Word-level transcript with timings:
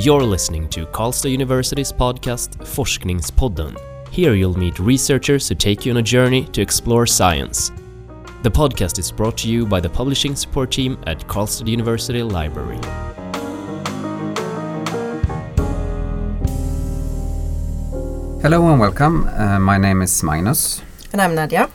You're 0.00 0.22
listening 0.22 0.68
to 0.68 0.86
Karlstad 0.86 1.32
University's 1.32 1.92
podcast 1.92 2.50
Forskningspodden. 2.58 3.76
Here 4.12 4.34
you'll 4.34 4.56
meet 4.56 4.78
researchers 4.78 5.48
who 5.48 5.56
take 5.56 5.84
you 5.84 5.90
on 5.90 5.96
a 5.96 6.02
journey 6.02 6.44
to 6.52 6.62
explore 6.62 7.04
science. 7.04 7.72
The 8.44 8.50
podcast 8.50 9.00
is 9.00 9.10
brought 9.10 9.36
to 9.38 9.48
you 9.48 9.66
by 9.66 9.80
the 9.80 9.90
publishing 9.90 10.36
support 10.36 10.70
team 10.70 11.02
at 11.08 11.26
Karlstad 11.26 11.66
University 11.66 12.22
Library. 12.22 12.78
Hello 18.40 18.70
and 18.70 18.78
welcome. 18.78 19.26
Uh, 19.26 19.58
my 19.58 19.78
name 19.78 20.02
is 20.02 20.22
Magnus. 20.22 20.80
And 21.12 21.20
I'm 21.20 21.34
Nadia. 21.34 21.70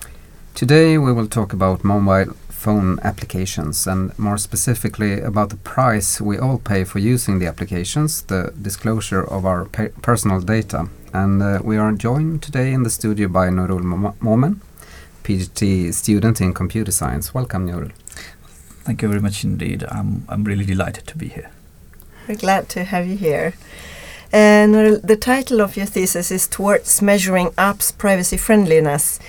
Today 0.55 0.97
we 0.97 1.11
will 1.11 1.27
talk 1.27 1.51
about 1.51 1.83
mobile 1.83 2.33
phone 2.63 2.99
applications 3.03 3.87
and 3.87 4.17
more 4.17 4.37
specifically 4.37 5.19
about 5.19 5.49
the 5.49 5.61
price 5.75 6.21
we 6.21 6.37
all 6.37 6.57
pay 6.57 6.83
for 6.85 6.99
using 6.99 7.39
the 7.39 7.47
applications, 7.47 8.21
the 8.23 8.53
disclosure 8.61 9.23
of 9.35 9.45
our 9.45 9.65
pe- 9.65 9.93
personal 10.01 10.39
data. 10.39 10.87
And 11.13 11.43
uh, 11.43 11.59
we 11.63 11.77
are 11.77 11.91
joined 11.91 12.41
today 12.41 12.71
in 12.73 12.83
the 12.83 12.89
studio 12.89 13.27
by 13.27 13.49
Nurul 13.49 13.83
Mo- 13.83 14.15
Momen, 14.21 14.55
PhD 15.23 15.93
student 15.93 16.39
in 16.41 16.53
computer 16.53 16.91
science. 16.91 17.33
Welcome, 17.33 17.67
Nurul. 17.67 17.91
Thank 18.85 19.01
you 19.01 19.09
very 19.09 19.21
much 19.21 19.43
indeed. 19.43 19.83
I'm, 19.89 20.25
I'm 20.29 20.43
really 20.43 20.65
delighted 20.65 21.05
to 21.07 21.17
be 21.17 21.27
here. 21.27 21.49
We're 22.27 22.35
glad 22.35 22.69
to 22.69 22.83
have 22.85 23.05
you 23.07 23.17
here. 23.17 23.53
And 24.31 24.75
uh, 24.75 24.97
the 25.03 25.17
title 25.17 25.61
of 25.61 25.75
your 25.77 25.85
thesis 25.85 26.31
is 26.31 26.47
Towards 26.47 27.01
Measuring 27.01 27.49
Apps 27.51 27.95
Privacy 27.97 28.37
Friendliness. 28.37 29.19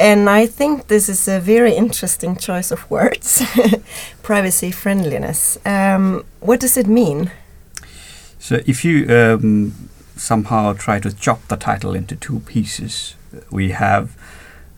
And 0.00 0.30
I 0.30 0.46
think 0.46 0.86
this 0.86 1.10
is 1.10 1.28
a 1.28 1.38
very 1.38 1.74
interesting 1.74 2.34
choice 2.34 2.70
of 2.70 2.90
words 2.90 3.42
privacy 4.22 4.70
friendliness. 4.70 5.58
Um, 5.66 6.24
what 6.40 6.58
does 6.58 6.78
it 6.78 6.86
mean? 6.86 7.30
So, 8.38 8.60
if 8.66 8.82
you 8.82 9.06
um, 9.14 9.90
somehow 10.16 10.72
try 10.72 11.00
to 11.00 11.14
chop 11.14 11.46
the 11.48 11.56
title 11.58 11.94
into 11.94 12.16
two 12.16 12.40
pieces, 12.40 13.14
we 13.50 13.72
have 13.72 14.16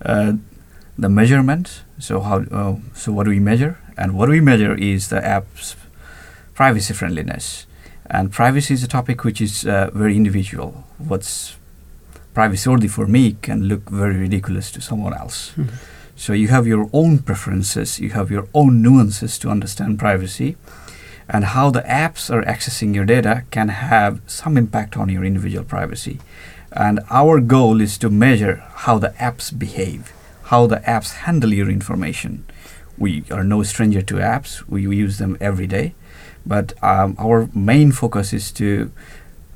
uh, 0.04 0.32
the 0.98 1.08
measurement. 1.08 1.82
So, 2.00 2.18
how 2.20 2.38
uh, 2.50 2.76
so 2.92 3.12
what 3.12 3.24
do 3.24 3.30
we 3.30 3.38
measure? 3.38 3.78
And 3.96 4.18
what 4.18 4.28
we 4.28 4.40
measure 4.40 4.74
is 4.74 5.08
the 5.08 5.24
app's 5.24 5.76
privacy 6.54 6.94
friendliness. 6.94 7.66
And 8.06 8.32
privacy 8.32 8.74
is 8.74 8.82
a 8.82 8.88
topic 8.88 9.22
which 9.22 9.40
is 9.40 9.64
uh, 9.64 9.90
very 9.94 10.16
individual. 10.16 10.84
What's 10.98 11.54
privacy 12.34 12.68
worthy 12.68 12.88
for 12.88 13.06
me 13.06 13.36
can 13.42 13.64
look 13.68 13.88
very 13.90 14.16
ridiculous 14.16 14.70
to 14.72 14.80
someone 14.80 15.14
else. 15.14 15.52
Mhm. 15.56 15.68
So 16.16 16.32
you 16.32 16.48
have 16.48 16.66
your 16.66 16.88
own 16.92 17.18
preferences, 17.18 17.98
you 17.98 18.10
have 18.10 18.30
your 18.30 18.46
own 18.54 18.82
nuances 18.82 19.38
to 19.38 19.50
understand 19.50 19.98
privacy, 19.98 20.56
and 21.28 21.44
how 21.44 21.70
the 21.70 21.82
apps 21.82 22.30
are 22.30 22.42
accessing 22.44 22.94
your 22.94 23.04
data 23.04 23.42
can 23.50 23.68
have 23.68 24.20
some 24.26 24.56
impact 24.56 24.96
on 24.96 25.08
your 25.08 25.24
individual 25.24 25.64
privacy. 25.64 26.18
And 26.72 27.00
our 27.10 27.40
goal 27.40 27.80
is 27.80 27.98
to 27.98 28.10
measure 28.10 28.62
how 28.84 28.98
the 28.98 29.12
apps 29.18 29.50
behave, 29.56 30.12
how 30.44 30.66
the 30.66 30.80
apps 30.86 31.12
handle 31.26 31.52
your 31.52 31.68
information. 31.70 32.44
We 32.98 33.24
are 33.30 33.44
no 33.44 33.62
stranger 33.62 34.02
to 34.02 34.14
apps, 34.16 34.62
we 34.68 34.82
use 34.82 35.18
them 35.18 35.36
every 35.40 35.66
day, 35.66 35.94
but 36.46 36.72
um, 36.82 37.16
our 37.18 37.48
main 37.54 37.92
focus 37.92 38.32
is 38.32 38.50
to 38.52 38.90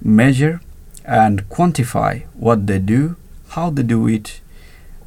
measure 0.02 0.60
and 1.06 1.48
quantify 1.48 2.22
what 2.34 2.66
they 2.66 2.78
do, 2.78 3.16
how 3.50 3.70
they 3.70 3.82
do 3.82 4.06
it, 4.08 4.40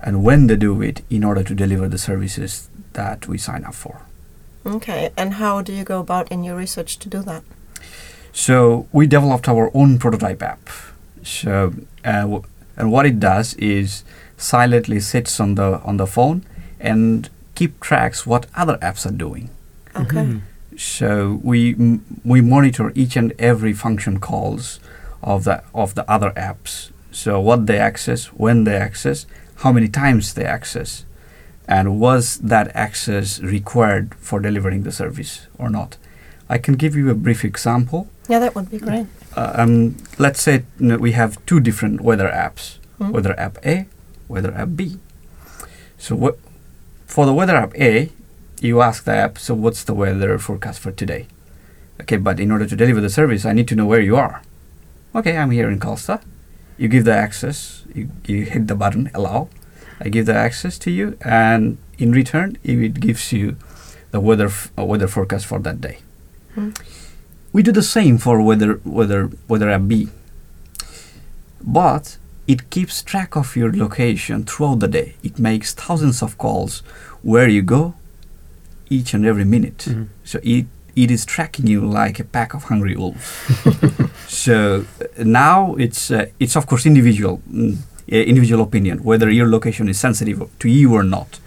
and 0.02 0.24
when 0.24 0.48
they 0.48 0.56
do 0.56 0.82
it 0.82 1.02
in 1.10 1.24
order 1.24 1.44
to 1.44 1.54
deliver 1.54 1.88
the 1.90 1.98
services 1.98 2.70
that 2.94 3.28
we 3.28 3.38
sign 3.38 3.64
up 3.66 3.74
for. 3.76 4.02
Okay, 4.66 5.10
and 5.18 5.34
how 5.36 5.62
do 5.62 5.74
you 5.74 5.84
go 5.84 6.00
about 6.00 6.32
in 6.32 6.44
your 6.44 6.56
research 6.56 6.98
to 7.00 7.10
do 7.10 7.22
that? 7.24 7.44
So 8.32 8.88
we 8.92 9.08
developed 9.08 9.48
our 9.50 9.72
own 9.74 9.98
prototype 10.00 10.42
app. 10.42 10.70
So 11.24 11.74
uh, 12.06 12.22
w- 12.22 12.44
and 12.78 12.92
what 12.92 13.06
it 13.06 13.20
does 13.20 13.54
is 13.56 14.04
silently 14.38 15.00
sits 15.02 15.40
on 15.40 15.56
the 15.56 15.80
on 15.84 15.98
the 15.98 16.08
phone 16.08 16.44
and 16.80 17.30
keep 17.56 17.80
tracks 17.82 18.26
what 18.26 18.46
other 18.56 18.78
apps 18.78 19.06
are 19.06 19.12
doing. 19.18 19.50
Okay. 19.96 20.24
Mhm. 20.26 20.42
So 20.78 21.40
we 21.44 21.74
m- 21.74 22.02
we 22.24 22.40
monitor 22.42 22.92
each 22.96 23.18
and 23.18 23.34
every 23.40 23.74
function 23.74 24.20
calls 24.20 24.80
of 25.22 25.44
the 25.44 25.64
of 25.74 25.96
the 25.96 26.10
other 26.10 26.32
apps. 26.32 26.92
So 27.12 27.40
what 27.40 27.66
they 27.68 27.78
access, 27.80 28.28
when 28.28 28.64
they 28.64 28.76
access, 28.76 29.26
how 29.58 29.72
many 29.72 29.88
times 29.88 30.34
they 30.34 30.46
access, 30.46 31.06
and 31.68 32.00
was 32.00 32.38
that 32.40 32.72
access 32.76 33.40
required 33.42 34.16
for 34.16 34.40
delivering 34.40 34.84
the 34.84 34.92
service 34.92 35.48
or 35.58 35.70
not. 35.70 35.98
I 36.50 36.58
can 36.58 36.76
give 36.76 36.96
you 36.96 37.10
a 37.10 37.16
brief 37.16 37.46
example. 37.46 38.08
Yeah, 38.28 38.40
that 38.40 38.56
would 38.56 38.72
be 38.72 38.80
great. 38.80 39.08
Uh, 39.36 39.52
um, 39.56 39.98
let's 40.18 40.42
say 40.42 40.64
you 40.80 40.88
know, 40.88 40.98
we 40.98 41.12
have 41.12 41.44
two 41.46 41.60
different 41.60 42.02
weather 42.02 42.28
apps, 42.30 42.78
Hmm? 42.98 43.12
weather 43.12 43.40
app 43.40 43.58
A, 43.66 43.86
weather 44.28 44.54
app 44.54 44.70
B. 44.76 44.98
So 45.98 46.16
what 46.16 46.38
for 47.06 47.26
the 47.26 47.34
weather 47.34 47.56
app 47.56 47.76
A, 47.76 48.12
you 48.62 48.82
ask 48.82 49.04
the 49.04 49.14
app, 49.16 49.38
so 49.38 49.54
what's 49.54 49.84
the 49.84 49.94
weather 49.94 50.38
forecast 50.40 50.80
for 50.80 50.92
today? 50.92 51.28
Okay, 52.02 52.18
but 52.18 52.40
in 52.40 52.52
order 52.52 52.66
to 52.66 52.76
deliver 52.76 53.02
the 53.02 53.10
service, 53.10 53.46
I 53.46 53.54
need 53.54 53.68
to 53.70 53.76
know 53.76 53.86
where 53.86 54.02
you 54.02 54.16
are. 54.16 54.42
Okay, 55.16 55.38
I'm 55.38 55.52
here 55.52 55.70
in 55.70 55.80
Karlstad. 55.80 56.22
You 56.78 56.88
give 56.88 57.06
the 57.06 57.14
access, 57.16 57.84
you, 57.94 58.10
you 58.26 58.46
hit 58.46 58.68
the 58.68 58.76
button, 58.76 59.10
allow. 59.14 59.50
I 60.00 60.10
give 60.10 60.26
the 60.28 60.36
access 60.36 60.78
to 60.80 60.92
you, 60.92 61.18
and 61.22 61.78
in 61.98 62.12
return, 62.12 62.58
it 62.64 63.00
gives 63.00 63.34
you 63.34 63.58
the 64.12 64.20
weather 64.20 64.46
f- 64.48 64.72
uh, 64.78 64.86
weather 64.86 65.08
forecast 65.08 65.46
for 65.46 65.60
that 65.60 65.82
day. 65.82 65.98
Hmm. 66.56 66.70
We 67.52 67.64
do 67.64 67.72
the 67.72 67.84
same 67.84 68.18
for 68.18 68.42
weather 68.42 68.80
weather 68.86 69.30
weather 69.48 69.70
app 69.70 69.88
B, 69.88 70.08
but 71.62 72.18
it 72.48 72.70
keeps 72.70 73.04
track 73.04 73.36
of 73.36 73.56
your 73.56 73.74
location 73.74 74.44
throughout 74.46 74.80
the 74.80 74.88
day. 74.88 75.16
It 75.24 75.38
makes 75.40 75.74
thousands 75.74 76.22
of 76.24 76.38
calls 76.38 76.82
where 77.22 77.48
you 77.50 77.62
go 77.62 77.96
each 78.90 79.14
and 79.14 79.26
every 79.26 79.46
minute. 79.46 79.80
Mhm. 79.88 80.08
So 80.24 80.40
it 80.44 80.66
it 80.96 81.12
is 81.12 81.26
tracking 81.26 81.68
you 81.68 81.86
like 81.86 82.20
a 82.20 82.24
pack 82.24 82.54
of 82.54 82.64
hungry 82.66 82.96
wolves. 82.96 83.26
so 84.28 84.86
now 85.18 85.76
it's 85.76 86.12
uh, 86.12 86.26
it's 86.40 86.56
of 86.56 86.68
course 86.68 86.86
individual 86.86 87.42
mm, 87.52 87.78
uh, 88.12 88.16
individual 88.16 88.64
opinion 88.64 89.04
whether 89.04 89.30
your 89.30 89.48
location 89.48 89.88
is 89.90 90.00
sensitive 90.00 90.42
to 90.60 90.70
you 90.70 90.94
or 90.94 91.04
not. 91.04 91.40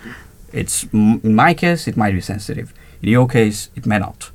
It's 0.52 0.84
m- 0.92 1.20
in 1.22 1.34
my 1.34 1.54
case 1.54 1.88
it 1.88 1.96
might 1.96 2.12
be 2.12 2.20
sensitive. 2.20 2.72
In 3.02 3.08
your 3.08 3.28
case 3.28 3.70
it 3.74 3.86
may 3.86 3.98
not. 3.98 4.30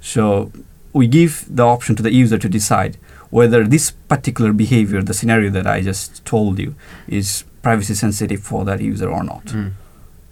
So 0.00 0.52
we 0.92 1.06
give 1.06 1.44
the 1.48 1.64
option 1.64 1.96
to 1.96 2.02
the 2.02 2.12
user 2.12 2.38
to 2.38 2.48
decide 2.48 2.96
whether 3.30 3.64
this 3.64 3.90
particular 3.90 4.52
behavior, 4.52 5.02
the 5.02 5.12
scenario 5.12 5.50
that 5.50 5.66
I 5.66 5.82
just 5.82 6.24
told 6.24 6.58
you, 6.58 6.74
is 7.06 7.44
privacy 7.62 7.94
sensitive 7.94 8.42
for 8.42 8.64
that 8.64 8.80
user 8.80 9.08
or 9.08 9.22
not. 9.22 9.44
Mm. 9.46 9.72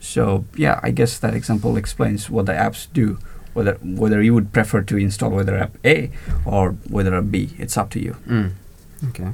So 0.00 0.44
yeah, 0.56 0.80
I 0.82 0.90
guess 0.92 1.18
that 1.18 1.34
example 1.34 1.76
explains 1.76 2.30
what 2.30 2.46
the 2.46 2.52
apps 2.52 2.86
do. 2.92 3.18
Whether 3.56 3.74
whether 3.82 4.22
you 4.22 4.34
would 4.34 4.52
prefer 4.52 4.82
to 4.82 4.98
install 4.98 5.30
Weather 5.30 5.56
App 5.56 5.72
A 5.82 6.10
or 6.44 6.76
Weather 6.90 7.14
App 7.14 7.30
B, 7.30 7.48
it's 7.58 7.78
up 7.78 7.88
to 7.90 7.98
you. 7.98 8.14
Mm. 8.26 8.50
Okay. 9.08 9.30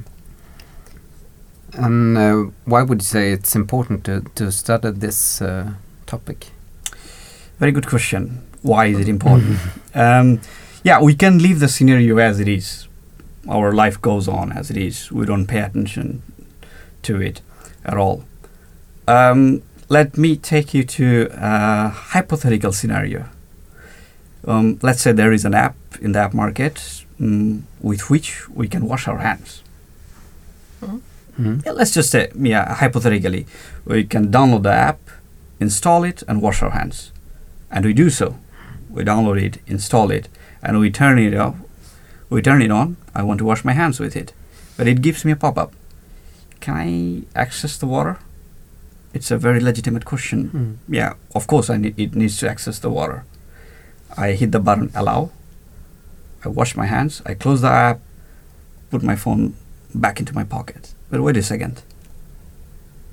And 1.73 2.17
uh, 2.17 2.51
why 2.63 2.83
would 2.83 3.01
you 3.01 3.05
say 3.05 3.33
it's 3.33 3.53
important 3.53 4.05
to, 4.05 4.21
to 4.35 4.49
study 4.49 4.91
this 4.91 5.41
uh, 5.41 5.73
topic? 6.05 6.47
Very 7.59 7.73
good 7.73 7.85
question. 7.85 8.43
Why 8.61 8.85
is 8.85 8.99
it 8.99 9.09
important? 9.09 9.59
um, 9.93 10.39
yeah, 10.85 11.01
we 11.01 11.15
can 11.15 11.39
leave 11.39 11.59
the 11.59 11.67
scenario 11.67 12.17
as 12.17 12.39
it 12.39 12.47
is. 12.47 12.87
Our 13.49 13.73
life 13.73 14.01
goes 14.01 14.29
on 14.29 14.53
as 14.53 14.71
it 14.71 14.77
is. 14.77 15.11
We 15.11 15.25
don't 15.25 15.47
pay 15.47 15.59
attention 15.59 16.21
to 17.01 17.21
it 17.21 17.41
at 17.83 17.97
all. 17.97 18.23
Um, 19.05 19.63
let 19.89 20.17
me 20.17 20.37
take 20.37 20.73
you 20.73 20.85
to 20.85 21.27
a 21.33 21.89
hypothetical 21.89 22.71
scenario. 22.71 23.25
Um, 24.45 24.79
let's 24.81 25.01
say 25.01 25.11
there 25.11 25.31
is 25.31 25.45
an 25.45 25.53
app 25.53 25.75
in 26.01 26.11
the 26.11 26.19
app 26.19 26.33
market 26.33 26.75
mm, 27.19 27.61
with 27.81 28.09
which 28.09 28.49
we 28.49 28.67
can 28.67 28.85
wash 28.85 29.07
our 29.07 29.19
hands. 29.19 29.63
Mm. 31.39 31.65
Yeah, 31.65 31.71
let's 31.71 31.91
just 31.91 32.11
say, 32.11 32.29
yeah, 32.35 32.75
hypothetically, 32.75 33.47
we 33.85 34.03
can 34.03 34.31
download 34.31 34.63
the 34.63 34.71
app, 34.71 34.99
install 35.59 36.03
it, 36.03 36.23
and 36.27 36.41
wash 36.41 36.61
our 36.61 36.71
hands. 36.71 37.11
And 37.71 37.85
we 37.85 37.93
do 37.93 38.09
so. 38.09 38.37
We 38.89 39.03
download 39.03 39.41
it, 39.41 39.59
install 39.65 40.11
it, 40.11 40.27
and 40.61 40.79
we 40.79 40.91
turn 40.91 41.17
it 41.17 41.33
off. 41.33 41.55
We 42.29 42.41
turn 42.41 42.61
it 42.61 42.71
on. 42.71 42.97
I 43.15 43.23
want 43.23 43.39
to 43.39 43.45
wash 43.45 43.65
my 43.65 43.73
hands 43.73 43.99
with 43.99 44.15
it, 44.15 44.33
but 44.77 44.87
it 44.87 45.01
gives 45.01 45.25
me 45.25 45.31
a 45.31 45.35
pop-up. 45.35 45.73
Can 46.59 46.75
I 46.75 47.39
access 47.39 47.77
the 47.77 47.87
water? 47.87 48.19
It's 49.13 49.31
a 49.31 49.37
very 49.37 49.59
legitimate 49.59 50.05
question. 50.05 50.49
Mm. 50.49 50.93
Yeah, 50.93 51.13
of 51.33 51.47
course, 51.47 51.69
I 51.69 51.77
need, 51.77 51.99
it 51.99 52.15
needs 52.15 52.37
to 52.39 52.49
access 52.49 52.79
the 52.79 52.89
water. 52.89 53.25
I 54.17 54.33
hit 54.33 54.51
the 54.51 54.59
button 54.59 54.91
allow. 54.95 55.31
I 56.45 56.49
wash 56.49 56.75
my 56.75 56.85
hands. 56.85 57.21
I 57.25 57.33
close 57.33 57.61
the 57.61 57.69
app, 57.69 57.99
put 58.91 59.01
my 59.03 59.15
phone 59.15 59.55
back 59.95 60.19
into 60.19 60.33
my 60.33 60.43
pocket. 60.43 60.93
But 61.09 61.21
wait 61.21 61.37
a 61.37 61.43
second. 61.43 61.81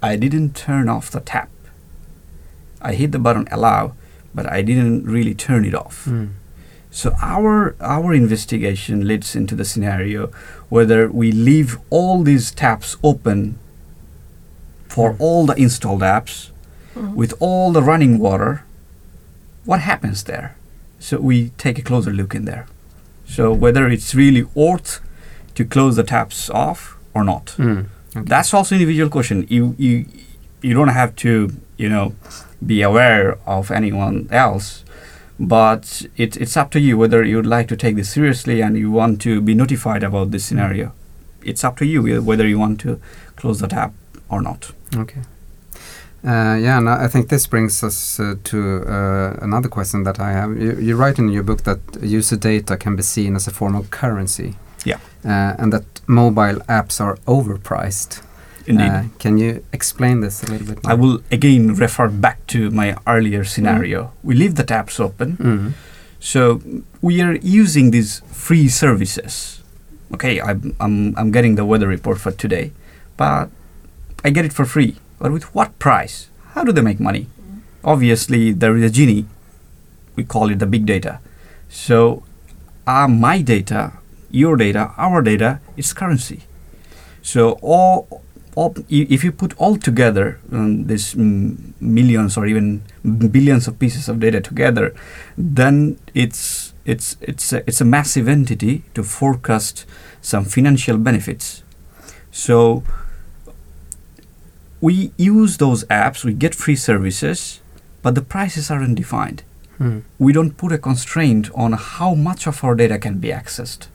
I 0.02 0.16
didn't 0.16 0.54
turn 0.56 0.88
off 0.88 1.10
the 1.10 1.20
tap. 1.20 1.48
I 2.82 2.94
hit 2.94 3.12
the 3.12 3.18
button 3.18 3.46
allow, 3.50 3.92
but 4.34 4.46
I 4.50 4.62
didn't 4.62 5.04
really 5.04 5.34
turn 5.34 5.64
it 5.64 5.74
off. 5.74 6.06
Mm. 6.06 6.30
So 6.90 7.14
our 7.22 7.76
our 7.80 8.12
investigation 8.14 9.06
leads 9.06 9.36
into 9.36 9.54
the 9.54 9.64
scenario 9.64 10.30
whether 10.70 11.08
we 11.08 11.30
leave 11.30 11.78
all 11.90 12.22
these 12.24 12.50
tabs 12.50 12.96
open 13.04 13.58
for 14.88 15.12
Mm. 15.12 15.16
all 15.20 15.46
the 15.46 15.54
installed 15.54 16.02
apps 16.02 16.50
Mhm. 16.96 17.14
with 17.14 17.32
all 17.38 17.70
the 17.72 17.82
running 17.82 18.18
water, 18.18 18.62
what 19.64 19.80
happens 19.80 20.24
there? 20.24 20.56
So 21.00 21.18
we 21.18 21.50
take 21.58 21.78
a 21.78 21.82
closer 21.82 22.12
look 22.12 22.34
in 22.34 22.44
there. 22.44 22.66
So 23.26 23.52
whether 23.52 23.88
it's 23.88 24.14
really 24.14 24.44
worth 24.54 25.00
to 25.54 25.64
close 25.64 25.96
the 25.96 26.04
taps 26.04 26.48
off 26.50 26.96
or 27.14 27.24
not. 27.24 27.46
Mm. 27.58 27.86
Okay. 28.16 28.24
That's 28.26 28.54
also 28.54 28.74
an 28.74 28.80
individual 28.80 29.10
question. 29.10 29.46
You 29.48 29.74
you 29.78 30.06
you 30.62 30.74
don't 30.74 30.88
have 30.88 31.14
to 31.16 31.50
you 31.76 31.88
know 31.88 32.14
be 32.64 32.82
aware 32.82 33.38
of 33.46 33.70
anyone 33.70 34.28
else, 34.30 34.84
but 35.38 36.06
it, 36.16 36.36
it's 36.36 36.56
up 36.56 36.70
to 36.72 36.80
you 36.80 36.98
whether 36.98 37.24
you'd 37.24 37.46
like 37.46 37.68
to 37.68 37.76
take 37.76 37.96
this 37.96 38.10
seriously 38.10 38.60
and 38.62 38.76
you 38.76 38.90
want 38.90 39.20
to 39.22 39.40
be 39.40 39.54
notified 39.54 40.02
about 40.02 40.30
this 40.30 40.44
scenario. 40.44 40.92
It's 41.42 41.64
up 41.64 41.76
to 41.78 41.86
you 41.86 42.22
whether 42.22 42.46
you 42.46 42.58
want 42.58 42.80
to 42.80 43.00
close 43.36 43.60
the 43.60 43.68
tap 43.68 43.92
or 44.28 44.42
not. 44.42 44.72
Okay. 44.94 45.22
Uh, 46.22 46.58
yeah, 46.60 46.76
and 46.76 46.88
I 46.88 47.08
think 47.08 47.28
this 47.30 47.46
brings 47.46 47.82
us 47.82 48.20
uh, 48.20 48.34
to 48.44 48.84
uh, 48.86 49.38
another 49.40 49.68
question 49.68 50.04
that 50.04 50.20
I 50.20 50.32
have. 50.32 50.60
You, 50.60 50.76
you 50.78 50.96
write 50.96 51.18
in 51.18 51.28
your 51.30 51.42
book 51.42 51.62
that 51.64 51.78
user 52.02 52.36
data 52.36 52.76
can 52.76 52.94
be 52.94 53.02
seen 53.02 53.36
as 53.36 53.46
a 53.46 53.50
form 53.50 53.74
of 53.74 53.90
currency. 53.90 54.56
Yeah. 54.84 54.98
Uh, 55.24 55.54
and 55.58 55.72
that 55.72 55.84
mobile 56.06 56.60
apps 56.68 57.00
are 57.00 57.16
overpriced. 57.26 58.22
Indeed. 58.66 58.90
Uh, 58.90 59.02
can 59.18 59.38
you 59.38 59.64
explain 59.72 60.20
this 60.20 60.42
a 60.42 60.50
little 60.50 60.66
bit 60.66 60.84
more? 60.84 60.92
I 60.92 60.94
will 60.94 61.22
again 61.32 61.74
refer 61.74 62.08
back 62.08 62.46
to 62.48 62.70
my 62.70 62.96
earlier 63.06 63.42
scenario. 63.44 64.12
We 64.22 64.34
leave 64.34 64.56
the 64.56 64.64
taps 64.64 65.00
open. 65.00 65.36
Mm. 65.38 65.72
So 66.20 66.60
we 67.00 67.22
are 67.22 67.36
using 67.36 67.92
these 67.92 68.20
free 68.30 68.68
services. 68.68 69.62
Okay, 70.12 70.40
I'm, 70.40 70.76
I'm, 70.80 71.16
I'm 71.16 71.30
getting 71.30 71.54
the 71.54 71.64
weather 71.64 71.88
report 71.88 72.18
for 72.18 72.30
today, 72.30 72.72
but 73.16 73.48
I 74.22 74.30
get 74.30 74.44
it 74.44 74.52
for 74.52 74.66
free. 74.66 74.96
But 75.20 75.32
with 75.32 75.54
what 75.54 75.78
price? 75.78 76.28
How 76.54 76.64
do 76.64 76.72
they 76.72 76.80
make 76.80 76.98
money? 76.98 77.28
Obviously, 77.84 78.52
there 78.52 78.76
is 78.76 78.82
a 78.82 78.90
genie. 78.90 79.26
We 80.16 80.24
call 80.24 80.50
it 80.50 80.58
the 80.58 80.66
big 80.66 80.86
data. 80.86 81.20
So 81.68 82.24
uh, 82.86 83.06
my 83.06 83.42
data, 83.42 83.92
your 84.30 84.56
data, 84.56 84.92
our 84.96 85.22
data 85.22 85.60
is 85.76 85.92
currency. 85.92 86.40
So 87.22 87.52
all, 87.60 88.22
all 88.54 88.74
if 88.88 89.22
you 89.22 89.30
put 89.30 89.54
all 89.58 89.76
together 89.76 90.40
um, 90.50 90.86
this 90.86 91.14
mm, 91.14 91.74
millions 91.80 92.36
or 92.36 92.46
even 92.46 92.82
billions 93.30 93.68
of 93.68 93.78
pieces 93.78 94.08
of 94.08 94.20
data 94.20 94.40
together, 94.40 94.94
then 95.36 95.98
it's 96.14 96.72
it's 96.84 97.16
it's 97.20 97.52
a, 97.52 97.58
it's 97.68 97.80
a 97.80 97.84
massive 97.84 98.26
entity 98.26 98.82
to 98.94 99.02
forecast 99.02 99.84
some 100.22 100.44
financial 100.44 100.96
benefits. 100.96 101.62
So 102.32 102.82
we 104.80 105.12
use 105.16 105.58
those 105.58 105.84
apps, 105.84 106.24
we 106.24 106.32
get 106.32 106.54
free 106.54 106.76
services, 106.76 107.60
but 108.02 108.14
the 108.14 108.22
prices 108.22 108.70
aren't 108.70 108.96
defined. 108.96 109.42
Mm. 109.78 110.02
We 110.18 110.32
don't 110.32 110.56
put 110.56 110.72
a 110.72 110.78
constraint 110.78 111.50
on 111.54 111.72
how 111.72 112.14
much 112.14 112.46
of 112.46 112.62
our 112.64 112.74
data 112.74 112.98
can 112.98 113.18
be 113.18 113.28
accessed. 113.28 113.88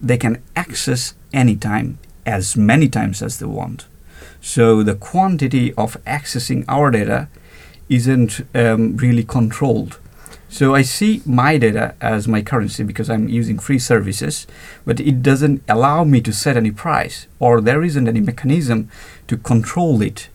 They 0.00 0.18
can 0.18 0.42
access 0.54 1.14
anytime, 1.32 1.98
as 2.24 2.56
many 2.56 2.88
times 2.88 3.22
as 3.22 3.38
they 3.38 3.46
want. 3.46 3.86
So 4.40 4.82
the 4.82 4.94
quantity 4.94 5.72
of 5.74 6.02
accessing 6.04 6.64
our 6.68 6.90
data 6.90 7.28
isn't 7.88 8.40
um, 8.54 8.96
really 8.96 9.24
controlled. 9.24 9.98
So 10.48 10.74
I 10.74 10.82
see 10.82 11.22
my 11.26 11.58
data 11.58 11.94
as 12.00 12.28
my 12.28 12.40
currency 12.40 12.84
because 12.84 13.10
I'm 13.10 13.28
using 13.28 13.58
free 13.58 13.78
services, 13.78 14.46
but 14.84 15.00
it 15.00 15.22
doesn't 15.22 15.62
allow 15.68 16.04
me 16.04 16.20
to 16.22 16.32
set 16.32 16.56
any 16.56 16.70
price 16.70 17.26
or 17.38 17.60
there 17.60 17.82
isn't 17.82 18.08
any 18.08 18.20
mechanism 18.20 18.88
to 19.26 19.36
control 19.36 20.02
it. 20.02 20.28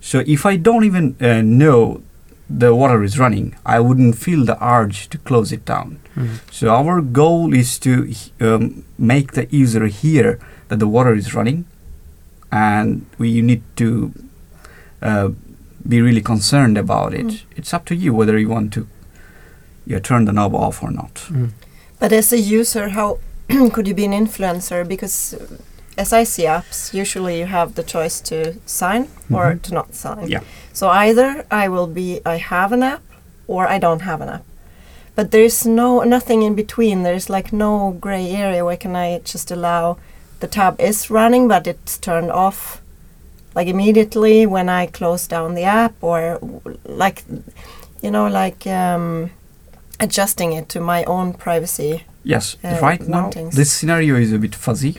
So 0.00 0.22
if 0.26 0.46
I 0.46 0.56
don't 0.56 0.84
even 0.84 1.16
uh, 1.20 1.42
know 1.42 2.02
the 2.48 2.74
water 2.74 3.02
is 3.02 3.18
running, 3.18 3.56
I 3.66 3.80
wouldn't 3.80 4.16
feel 4.16 4.44
the 4.44 4.62
urge 4.64 5.08
to 5.10 5.18
close 5.18 5.52
it 5.52 5.64
down. 5.64 6.00
Mm. 6.16 6.40
So 6.50 6.70
our 6.70 7.00
goal 7.00 7.52
is 7.52 7.78
to 7.80 8.12
um, 8.40 8.84
make 8.96 9.32
the 9.32 9.46
user 9.50 9.86
hear 9.86 10.40
that 10.68 10.78
the 10.78 10.88
water 10.88 11.14
is 11.14 11.34
running, 11.34 11.66
and 12.50 13.04
we 13.18 13.42
need 13.42 13.62
to 13.76 14.14
uh, 15.02 15.30
be 15.86 16.00
really 16.00 16.22
concerned 16.22 16.78
about 16.78 17.12
it. 17.12 17.26
Mm. 17.26 17.42
It's 17.56 17.74
up 17.74 17.84
to 17.86 17.94
you 17.94 18.14
whether 18.14 18.38
you 18.38 18.48
want 18.48 18.72
to 18.74 18.86
yeah, 19.88 20.00
turn 20.00 20.24
the 20.26 20.32
knob 20.32 20.54
off 20.54 20.82
or 20.82 20.90
not. 20.90 21.14
Mm. 21.30 21.50
But 22.00 22.12
as 22.12 22.32
a 22.32 22.38
user, 22.38 22.88
how 22.90 23.18
could 23.72 23.86
you 23.88 23.94
be 23.94 24.04
an 24.04 24.12
influencer? 24.12 24.86
Because 24.86 25.34
uh, 25.34 25.56
as 25.96 26.12
I 26.12 26.24
see 26.24 26.44
apps, 26.46 26.94
usually 26.94 27.38
you 27.40 27.46
have 27.46 27.74
the 27.74 27.82
choice 27.82 28.20
to 28.30 28.36
sign 28.66 29.02
or 29.30 29.44
Mhm. 29.54 29.62
to 29.62 29.74
not 29.74 29.94
sign. 29.94 30.28
Yeah. 30.28 30.42
So 30.72 30.88
either 30.88 31.44
I 31.50 31.68
will 31.68 31.86
be 31.86 32.20
I 32.24 32.36
have 32.38 32.70
an 32.74 32.82
app 32.82 33.02
or 33.48 33.66
I 33.74 33.78
don't 33.78 34.02
have 34.02 34.20
an 34.24 34.28
app. 34.28 34.44
But 35.16 35.30
there's 35.30 35.66
no 35.66 36.04
nothing 36.04 36.42
in 36.44 36.54
between. 36.54 37.02
There's 37.02 37.28
like 37.30 37.52
no 37.52 37.96
gray 38.00 38.30
area 38.30 38.62
where 38.64 38.76
can 38.76 38.94
I 38.94 39.18
just 39.32 39.50
allow 39.50 39.96
the 40.40 40.46
tab 40.46 40.80
is 40.80 41.10
running 41.10 41.48
but 41.48 41.66
it's 41.66 41.98
turned 41.98 42.30
off 42.30 42.80
like 43.56 43.66
immediately 43.70 44.46
when 44.46 44.68
I 44.68 44.86
close 44.86 45.26
down 45.28 45.54
the 45.54 45.64
app 45.64 45.94
or 46.00 46.38
like 46.84 47.24
you 48.02 48.10
know 48.12 48.28
like 48.28 48.64
um, 48.70 49.30
adjusting 50.00 50.52
it 50.52 50.68
to 50.68 50.80
my 50.80 51.04
own 51.04 51.32
privacy. 51.32 52.04
Yes, 52.24 52.56
Uh, 52.64 52.78
right 52.82 53.08
now 53.08 53.22
wantings. 53.22 53.54
this 53.56 53.70
scenario 53.72 54.16
is 54.16 54.32
a 54.32 54.38
bit 54.38 54.54
fuzzy, 54.54 54.94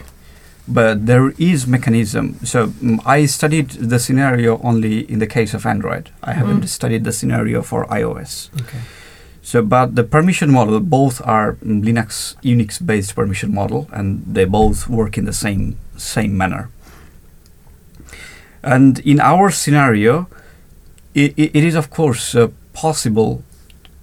but 0.67 1.05
there 1.05 1.33
is 1.37 1.65
mechanism. 1.67 2.35
So 2.43 2.67
mm, 2.67 2.99
I 3.05 3.27
studied 3.27 3.69
the 3.89 3.99
scenario 3.99 4.59
only 4.63 4.99
in 5.11 5.19
the 5.19 5.27
case 5.27 5.53
of 5.57 5.65
Android. 5.65 6.09
I 6.23 6.33
haven't 6.33 6.63
Mm. 6.63 6.67
studied 6.67 7.03
the 7.03 7.11
scenario 7.11 7.61
for 7.61 7.85
iOS. 7.89 8.49
Okay. 8.61 8.79
So, 9.41 9.61
but 9.63 9.95
the 9.95 10.03
permission 10.03 10.51
model, 10.51 10.79
both 10.79 11.21
are 11.25 11.53
mm, 11.65 11.83
Linux 11.83 12.35
Unix-based 12.43 13.15
permission 13.15 13.53
model, 13.53 13.87
and 13.91 14.21
they 14.35 14.45
both 14.45 14.87
work 14.89 15.17
in 15.17 15.25
the 15.25 15.33
same 15.33 15.75
same 15.97 16.37
manner. 16.37 16.69
And 18.63 18.99
in 18.99 19.19
our 19.19 19.49
scenario, 19.51 20.27
i 21.15 21.33
i- 21.37 21.51
it 21.53 21.63
is 21.63 21.75
of 21.75 21.89
course 21.89 22.35
uh, 22.35 22.47
possible 22.73 23.41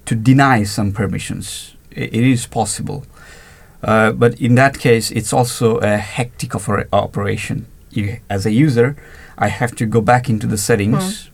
to 0.07 0.15
deny 0.15 0.65
some 0.65 0.93
permissions. 0.93 1.75
I- 1.97 2.01
it 2.13 2.25
is 2.25 2.47
possible, 2.47 3.05
uh, 3.83 4.13
but 4.13 4.41
in 4.41 4.55
that 4.57 4.79
case, 4.79 5.11
it's 5.11 5.33
also 5.33 5.79
a 5.79 5.97
hectic 5.99 6.55
opera- 6.55 6.87
operation. 6.93 7.67
You, 7.91 8.19
as 8.29 8.47
a 8.47 8.51
user, 8.51 8.97
I 9.39 9.49
have 9.49 9.75
to 9.77 9.87
go 9.87 10.01
back 10.01 10.29
into 10.29 10.47
the 10.47 10.59
settings 10.59 11.31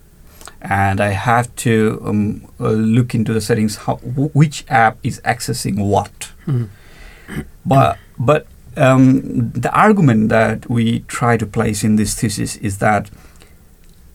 and 0.60 1.00
I 1.00 1.08
have 1.10 1.54
to 1.56 2.00
um, 2.04 2.46
uh, 2.60 2.70
look 2.70 3.14
into 3.14 3.32
the 3.32 3.40
settings 3.40 3.76
how 3.76 3.96
w- 3.96 4.30
which 4.32 4.64
app 4.68 4.96
is 5.02 5.20
accessing 5.24 5.76
what. 5.78 6.30
Mm. 6.46 6.68
But 7.66 7.98
but 8.18 8.46
um, 8.76 9.50
the 9.52 9.70
argument 9.72 10.28
that 10.28 10.68
we 10.70 11.00
try 11.08 11.36
to 11.36 11.46
place 11.46 11.82
in 11.82 11.96
this 11.96 12.14
thesis 12.14 12.56
is 12.56 12.78
that 12.78 13.10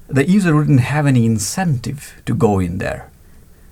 the 0.08 0.26
user 0.30 0.56
wouldn't 0.56 0.80
have 0.82 1.06
any 1.06 1.26
incentive 1.26 2.22
to 2.26 2.34
go 2.34 2.60
in 2.60 2.78
there 2.78 3.10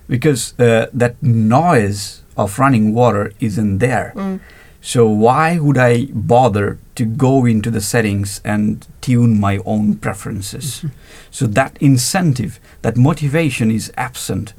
because 0.08 0.58
uh, 0.58 0.88
that 0.92 1.22
noise 1.22 2.22
of 2.36 2.58
running 2.58 2.94
water 2.94 3.32
isn't 3.40 3.78
there. 3.78 4.12
Mm. 4.14 4.40
So 4.80 5.08
why 5.08 5.58
would 5.58 5.76
I 5.78 6.06
bother 6.12 6.78
to 6.94 7.04
go 7.04 7.44
into 7.44 7.70
the 7.70 7.80
settings 7.80 8.40
and 8.44 8.86
tune 9.00 9.40
my 9.40 9.58
own 9.64 9.96
preferences? 9.96 10.84
So 11.30 11.46
that 11.48 11.76
incentive, 11.80 12.60
that 12.82 12.96
motivation 12.96 13.70
is 13.70 13.92
absent. 13.96 14.52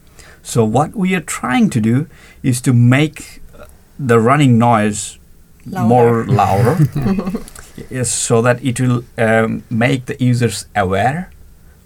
So 0.44 0.66
what 0.66 0.96
we 0.96 1.16
are 1.16 1.22
trying 1.22 1.70
to 1.70 1.82
do 1.82 2.08
is 2.44 2.60
to 2.62 2.74
make 2.74 3.42
uh, 3.58 3.66
the 3.98 4.20
running 4.20 4.58
noise 4.58 5.18
Louder. 5.66 5.88
more 5.88 6.26
louder, 6.26 6.78
yes, 7.90 8.12
so 8.12 8.42
that 8.42 8.64
it 8.64 8.80
will 8.80 9.04
um, 9.18 9.64
make 9.70 10.06
the 10.06 10.22
users 10.24 10.66
aware 10.76 11.30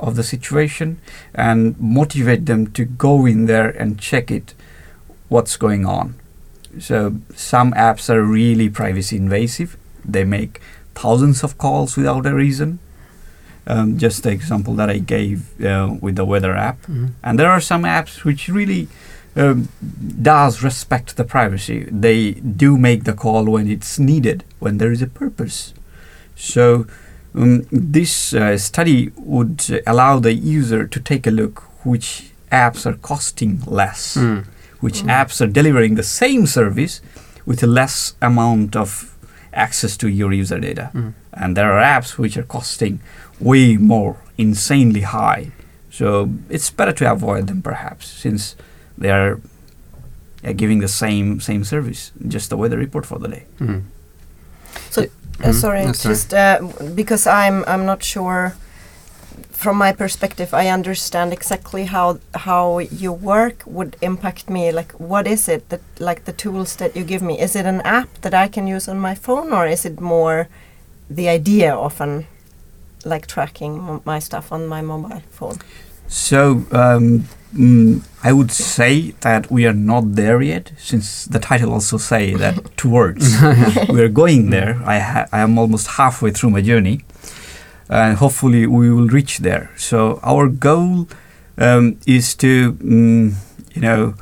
of 0.02 0.16
the 0.16 0.24
situation 0.24 1.00
and 1.34 1.80
motivate 1.80 2.46
them 2.48 2.68
to 2.72 2.84
go 2.84 3.26
in 3.26 3.46
there 3.46 3.70
and 3.70 4.00
check 4.00 4.32
it, 4.32 4.54
what's 5.30 5.56
going 5.56 5.86
on. 5.86 6.16
So 6.80 7.16
some 7.36 7.72
apps 7.74 8.10
are 8.10 8.24
really 8.24 8.70
privacy 8.70 9.16
invasive. 9.16 9.78
They 10.04 10.24
make 10.24 10.60
thousands 10.96 11.44
of 11.44 11.58
calls 11.58 11.96
without 11.96 12.26
a 12.26 12.34
reason. 12.34 12.80
Um, 13.68 14.00
just 14.00 14.24
the 14.24 14.32
example 14.32 14.74
that 14.76 14.90
I 14.90 14.98
gave 14.98 15.64
uh, 15.64 15.96
with 16.02 16.16
the 16.16 16.26
weather 16.26 16.56
app. 16.56 16.82
Mm. 16.88 17.12
And 17.24 17.40
there 17.40 17.52
are 17.52 17.62
some 17.62 17.84
apps 17.84 18.24
which 18.24 18.50
really 18.50 18.88
um, 19.36 19.70
does 20.22 20.64
respect 20.64 21.16
the 21.16 21.24
privacy. 21.24 21.88
They 21.92 22.32
do 22.32 22.78
make 22.78 23.04
the 23.04 23.14
call 23.14 23.46
when 23.46 23.70
it's 23.70 24.00
needed, 24.00 24.44
when 24.60 24.80
there 24.80 24.92
is 24.92 25.04
a 25.04 25.08
purpose. 25.08 25.74
So 26.36 26.88
um, 27.36 27.66
this 27.72 28.34
uh, 28.34 28.58
study 28.58 29.12
would 29.16 29.62
uh, 29.72 29.80
allow 29.88 30.20
the 30.20 30.34
user 30.34 30.88
to 30.88 31.00
take 31.00 31.26
a 31.28 31.32
look 31.32 31.64
which 31.86 32.32
apps 32.52 32.86
are 32.86 32.98
costing 33.02 33.62
less, 33.66 34.18
Mm. 34.18 34.44
which 34.82 35.04
Mm. 35.04 35.10
apps 35.10 35.42
are 35.42 35.48
delivering 35.52 35.96
the 35.96 36.04
same 36.04 36.46
service 36.46 37.02
with 37.46 37.64
a 37.64 37.68
less 37.68 38.14
amount 38.22 38.76
of 38.76 39.16
access 39.54 39.98
to 39.98 40.08
your 40.08 40.34
user 40.34 40.60
data. 40.60 40.90
Mm. 40.94 41.14
And 41.34 41.58
there 41.58 41.72
are 41.72 41.82
apps 41.82 42.18
which 42.18 42.38
are 42.38 42.44
costing 42.48 43.00
way 43.40 43.78
more, 43.78 44.16
insanely 44.38 45.02
high. 45.02 45.52
So 45.90 46.30
it's 46.50 46.70
better 46.70 46.94
to 46.94 47.12
avoid 47.12 47.48
them 47.48 47.62
perhaps, 47.62 48.08
since 48.08 48.56
they 48.98 49.10
are 49.12 49.40
uh, 50.44 50.54
giving 50.56 50.80
the 50.82 50.88
same 50.88 51.40
same 51.40 51.64
service, 51.64 52.12
just 52.28 52.50
the 52.50 52.58
weather 52.58 52.78
report 52.78 53.06
for 53.06 53.20
the 53.20 53.28
day. 53.28 53.44
So, 54.90 55.02
Mm, 55.42 55.54
sorry, 55.54 55.86
no, 55.86 55.94
sorry. 55.94 56.14
just 56.16 56.34
uh, 56.34 56.60
because 56.96 57.26
I'm 57.26 57.64
I'm 57.68 57.86
not 57.86 58.04
sure. 58.04 58.54
From 59.52 59.78
my 59.78 59.94
perspective, 59.94 60.54
I 60.54 60.68
understand 60.74 61.34
exactly 61.34 61.86
how 61.86 62.20
how 62.46 62.80
your 62.80 63.14
work 63.18 63.64
would 63.66 63.96
impact 64.02 64.50
me. 64.50 64.72
Like, 64.72 64.92
what 65.00 65.28
is 65.28 65.48
it 65.48 65.70
that 65.70 65.82
like 66.00 66.22
the 66.26 66.34
tools 66.34 66.76
that 66.76 66.96
you 66.96 67.04
give 67.04 67.22
me? 67.26 67.40
Is 67.40 67.56
it 67.56 67.66
an 67.66 67.82
app 67.82 68.08
that 68.22 68.34
I 68.34 68.48
can 68.50 68.68
use 68.68 68.92
on 68.92 69.00
my 69.00 69.16
phone, 69.16 69.54
or 69.54 69.66
is 69.68 69.86
it 69.86 70.00
more 70.02 70.48
the 71.16 71.30
idea 71.30 71.74
of 71.76 72.02
an 72.02 72.26
like 73.06 73.26
tracking 73.28 73.78
m- 73.90 74.02
my 74.06 74.20
stuff 74.20 74.52
on 74.52 74.68
my 74.68 74.82
mobile 74.82 75.22
phone? 75.32 75.58
So 76.08 76.66
um, 76.72 77.24
mm, 77.54 78.02
I 78.24 78.32
would 78.34 78.52
say 78.52 79.12
that 79.22 79.52
we 79.52 79.66
are 79.66 79.74
not 79.74 80.16
there 80.16 80.42
yet, 80.42 80.72
since 80.78 81.26
the 81.26 81.40
title 81.40 81.74
also 81.74 81.98
say 81.98 82.34
that 82.44 82.76
towards 82.78 83.42
we 83.90 84.02
are 84.02 84.10
going 84.10 84.50
there. 84.50 84.82
I 84.86 85.00
ha- 85.00 85.28
I 85.32 85.40
am 85.40 85.58
almost 85.58 85.88
halfway 85.98 86.32
through 86.32 86.52
my 86.52 86.62
journey, 86.62 87.04
and 87.90 88.18
hopefully 88.18 88.66
we 88.68 88.90
will 88.92 89.08
reach 89.08 89.40
there. 89.40 89.72
So 89.78 90.20
our 90.24 90.48
goal 90.48 91.08
um, 91.58 91.98
is 92.08 92.36
to 92.36 92.74
mm, 92.74 93.34
you 93.74 93.82
know 93.82 94.16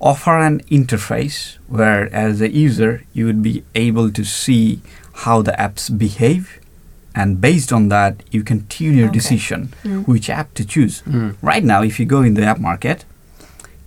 offer 0.00 0.38
an 0.38 0.60
interface 0.64 1.56
where, 1.66 2.14
as 2.14 2.40
a 2.40 2.50
user, 2.50 3.04
you 3.14 3.24
would 3.26 3.42
be 3.42 3.64
able 3.74 4.10
to 4.10 4.24
see 4.24 4.80
how 5.24 5.40
the 5.42 5.52
apps 5.52 5.88
behave, 5.96 6.60
and 7.14 7.40
based 7.40 7.72
on 7.72 7.88
that, 7.88 8.14
you 8.30 8.42
can 8.42 8.66
tune 8.68 8.96
your 8.98 9.08
Okay. 9.08 9.18
decision 9.18 9.68
Mm. 9.84 10.04
which 10.06 10.28
app 10.30 10.52
to 10.54 10.64
choose. 10.64 11.02
Mm. 11.06 11.34
Right 11.42 11.64
now, 11.64 11.82
if 11.82 11.98
you 12.00 12.06
go 12.06 12.22
in 12.22 12.34
the 12.34 12.44
app 12.44 12.58
market, 12.60 13.04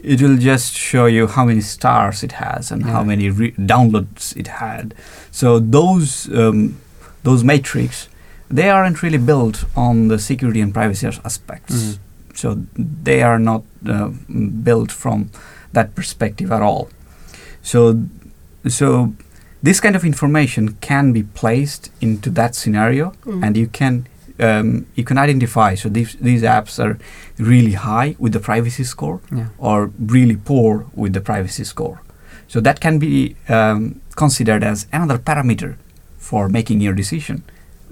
it 0.04 0.22
will 0.22 0.38
just 0.38 0.74
show 0.78 1.06
you 1.08 1.28
how 1.28 1.46
many 1.46 1.62
stars 1.62 2.24
it 2.24 2.32
has 2.34 2.72
and 2.72 2.86
how 2.86 3.04
many 3.04 3.30
re- 3.30 3.54
downloads 3.58 4.36
it 4.38 4.48
had. 4.48 4.94
So 5.32 5.60
those 5.60 6.30
um, 6.34 6.76
those 7.24 7.44
metrics, 7.44 8.08
they 8.50 8.70
aren't 8.70 9.02
really 9.04 9.18
built 9.18 9.66
on 9.76 10.08
the 10.08 10.18
security 10.20 10.62
and 10.62 10.74
privacy 10.74 11.08
aspects. 11.26 11.76
Mm. 11.76 11.98
So 12.36 12.58
they 13.04 13.22
are 13.24 13.40
not 13.40 13.64
uh, 13.90 14.10
built 14.64 14.92
from 14.92 15.30
that 15.74 15.96
perspective 15.96 16.52
at 16.52 16.62
all. 16.62 16.88
So 17.64 18.00
so 18.68 19.14
this 19.68 19.80
kind 19.84 19.96
of 19.96 20.04
information 20.04 20.64
can 20.90 21.06
be 21.14 21.24
placed 21.42 21.84
into 22.08 22.30
that 22.40 22.56
scenario 22.56 23.06
Mm. 23.26 23.44
and 23.46 23.58
you 23.62 23.68
can 23.80 23.94
um, 24.48 24.68
you 24.98 25.04
can 25.10 25.18
identify 25.28 25.70
so 25.82 25.90
these 25.98 26.12
these 26.28 26.44
apps 26.58 26.74
are 26.86 26.94
really 27.52 27.74
high 27.90 28.10
with 28.24 28.34
the 28.34 28.40
privacy 28.50 28.84
score 28.84 29.18
Yeah. 29.40 29.48
or 29.58 29.78
really 30.18 30.38
poor 30.50 30.72
with 31.02 31.14
the 31.14 31.22
privacy 31.22 31.64
score. 31.74 31.98
So 32.54 32.62
that 32.62 32.78
can 32.80 33.00
be 33.00 33.36
um, 33.58 33.82
considered 34.16 34.64
as 34.64 34.86
another 34.94 35.18
parameter 35.30 35.72
for 36.30 36.50
making 36.50 36.82
your 36.86 36.96
decision. 37.04 37.42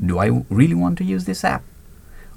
Do 0.09 0.13
i 0.25 0.27
w- 0.27 0.45
really 0.59 0.75
want 0.83 0.97
to 0.99 1.03
use 1.15 1.23
this 1.25 1.43
app? 1.43 1.63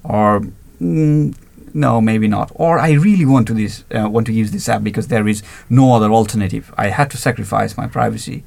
Or 0.02 0.40
mm, 0.80 1.34
no 1.74 2.00
maybe 2.00 2.28
not. 2.28 2.48
Or 2.54 2.72
i 2.78 2.90
really 3.08 3.26
want 3.34 3.46
to 3.48 3.54
this 3.54 3.84
uh, 3.96 4.08
want 4.14 4.26
to 4.26 4.32
use 4.42 4.50
this 4.56 4.68
app 4.68 4.82
because 4.82 5.08
there 5.08 5.28
is 5.32 5.42
no 5.68 5.84
other 5.96 6.10
alternative. 6.20 6.64
I 6.86 6.88
had 6.98 7.08
to 7.10 7.16
sacrifice 7.28 7.76
my 7.82 7.86
privacy 7.98 8.42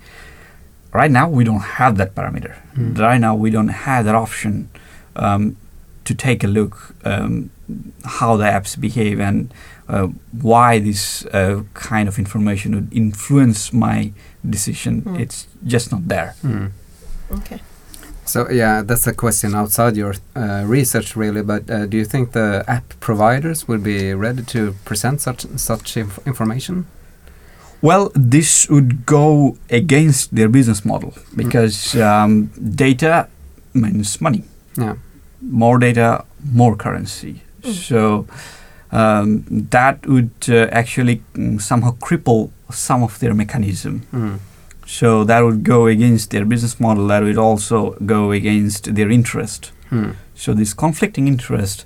right 0.94 1.12
now 1.12 1.28
we 1.30 1.44
don't 1.44 1.66
have 1.80 1.98
that 1.98 2.16
parameter 2.16 2.54
Mm. 2.78 2.98
right 3.00 3.20
now 3.20 3.36
we 3.36 3.50
don't 3.52 3.74
have 3.88 4.06
that 4.06 4.16
option 4.16 4.70
um, 5.16 5.56
to 6.06 6.14
take 6.16 6.44
a 6.44 6.48
look 6.48 6.96
um, 7.06 7.50
how 8.20 8.38
the 8.38 8.46
apps 8.46 8.80
behave 8.80 9.20
and 9.20 9.54
uh, 9.90 10.08
why 10.42 10.80
this 10.80 11.26
uh, 11.34 11.64
kind 11.74 12.08
of 12.08 12.18
information 12.18 12.74
would 12.76 12.90
influence 12.94 13.74
my 13.74 14.12
decision 14.50 15.02
Mm. 15.02 15.20
it's 15.20 15.48
just 15.74 15.92
not 15.92 16.08
there 16.08 16.34
Mm. 16.44 16.72
Okay. 17.32 17.60
So 18.26 18.50
yeah, 18.50 18.82
that's 18.88 19.08
a 19.08 19.14
question 19.14 19.56
outside 19.56 19.98
your 19.98 20.14
uh, 20.36 20.64
research, 20.66 21.16
really. 21.18 21.42
But 21.42 21.70
uh, 21.70 21.86
do 21.88 21.98
you 21.98 22.06
think 22.06 22.32
the 22.32 22.64
app 22.68 22.84
providers 23.00 23.68
will 23.68 23.80
be 23.80 24.14
ready 24.14 24.44
to 24.44 24.74
present 24.86 25.20
such 25.22 25.46
such 25.58 25.98
inf 25.98 26.20
information? 26.26 26.86
Well, 27.82 28.12
this 28.14 28.70
would 28.70 29.06
go 29.06 29.58
against 29.70 30.36
their 30.36 30.50
business 30.50 30.86
model 30.86 31.14
because 31.36 31.96
um, 31.96 32.48
data 32.76 33.28
means 33.74 34.22
money. 34.22 34.44
Yeah. 34.78 34.96
More 35.42 35.80
data, 35.80 36.24
more 36.52 36.76
currency. 36.76 37.42
Mm. 37.64 37.74
So 37.74 38.28
um, 38.92 39.44
that 39.72 40.06
would 40.06 40.32
uh, 40.48 40.68
actually 40.72 41.24
mm, 41.34 41.60
somehow 41.60 41.92
cripple 41.94 42.52
some 42.72 43.02
of 43.04 43.18
their 43.20 43.34
mechanism. 43.34 44.02
Mm. 44.14 44.40
So 44.86 45.24
that 45.24 45.42
would 45.42 45.64
go 45.64 45.88
against 45.88 46.32
their 46.32 46.46
business 46.46 46.80
model. 46.80 47.08
That 47.08 47.24
would 47.24 47.38
also 47.38 47.92
go 48.06 48.32
against 48.32 48.94
their 48.94 49.10
interest. 49.10 49.72
Mm. 49.90 50.16
So 50.36 50.54
this 50.54 50.74
conflicting 50.74 51.28
interest 51.28 51.86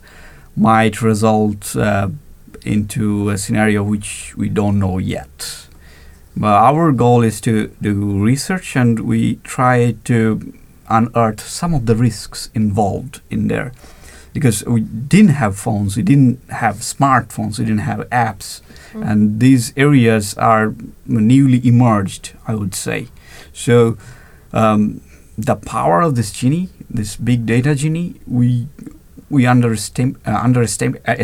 might 0.57 1.01
result 1.01 1.75
uh, 1.75 2.09
into 2.63 3.29
a 3.29 3.37
scenario 3.37 3.83
which 3.83 4.33
we 4.35 4.49
don't 4.49 4.79
know 4.79 4.97
yet. 4.97 5.67
But 6.37 6.53
our 6.53 6.91
goal 6.91 7.23
is 7.23 7.39
to 7.41 7.67
do 7.81 8.19
research 8.19 8.75
and 8.75 8.99
we 9.01 9.37
try 9.43 9.95
to 10.03 10.53
unearth 10.89 11.41
some 11.41 11.73
of 11.73 11.85
the 11.85 11.95
risks 11.95 12.49
involved 12.53 13.21
in 13.29 13.47
there. 13.47 13.71
Because 14.33 14.63
we 14.65 14.81
didn't 14.81 15.35
have 15.39 15.55
phones, 15.57 15.95
we 15.95 16.03
didn't 16.03 16.39
have 16.49 16.77
smartphones, 16.77 17.57
we 17.57 17.65
didn't 17.65 17.87
have 17.87 17.99
apps, 18.09 18.61
Mm. 18.95 19.11
and 19.11 19.39
these 19.39 19.73
areas 19.75 20.33
are 20.37 20.73
newly 21.05 21.59
emerged, 21.67 22.31
I 22.47 22.55
would 22.55 22.73
say. 22.73 23.07
So 23.51 23.97
um, 24.53 25.01
the 25.37 25.55
power 25.55 25.99
of 26.01 26.15
this 26.15 26.31
genie, 26.31 26.69
this 26.89 27.17
big 27.17 27.45
data 27.45 27.75
genie, 27.75 28.15
we 28.25 28.67
we 29.35 29.43
underestim- 29.53 30.15
uh, 30.25 30.43
underestim- 30.47 30.95
uh, 31.07 31.15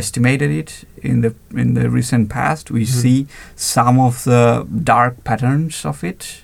it 0.60 0.70
in 1.04 1.22
the 1.22 1.32
in 1.62 1.74
the 1.74 1.90
recent 1.98 2.30
past. 2.30 2.72
We 2.72 2.82
Mhm. 2.84 3.02
see 3.02 3.28
some 3.56 4.00
of 4.08 4.24
the 4.24 4.66
dark 4.84 5.14
patterns 5.24 5.86
of 5.86 6.04
it, 6.04 6.44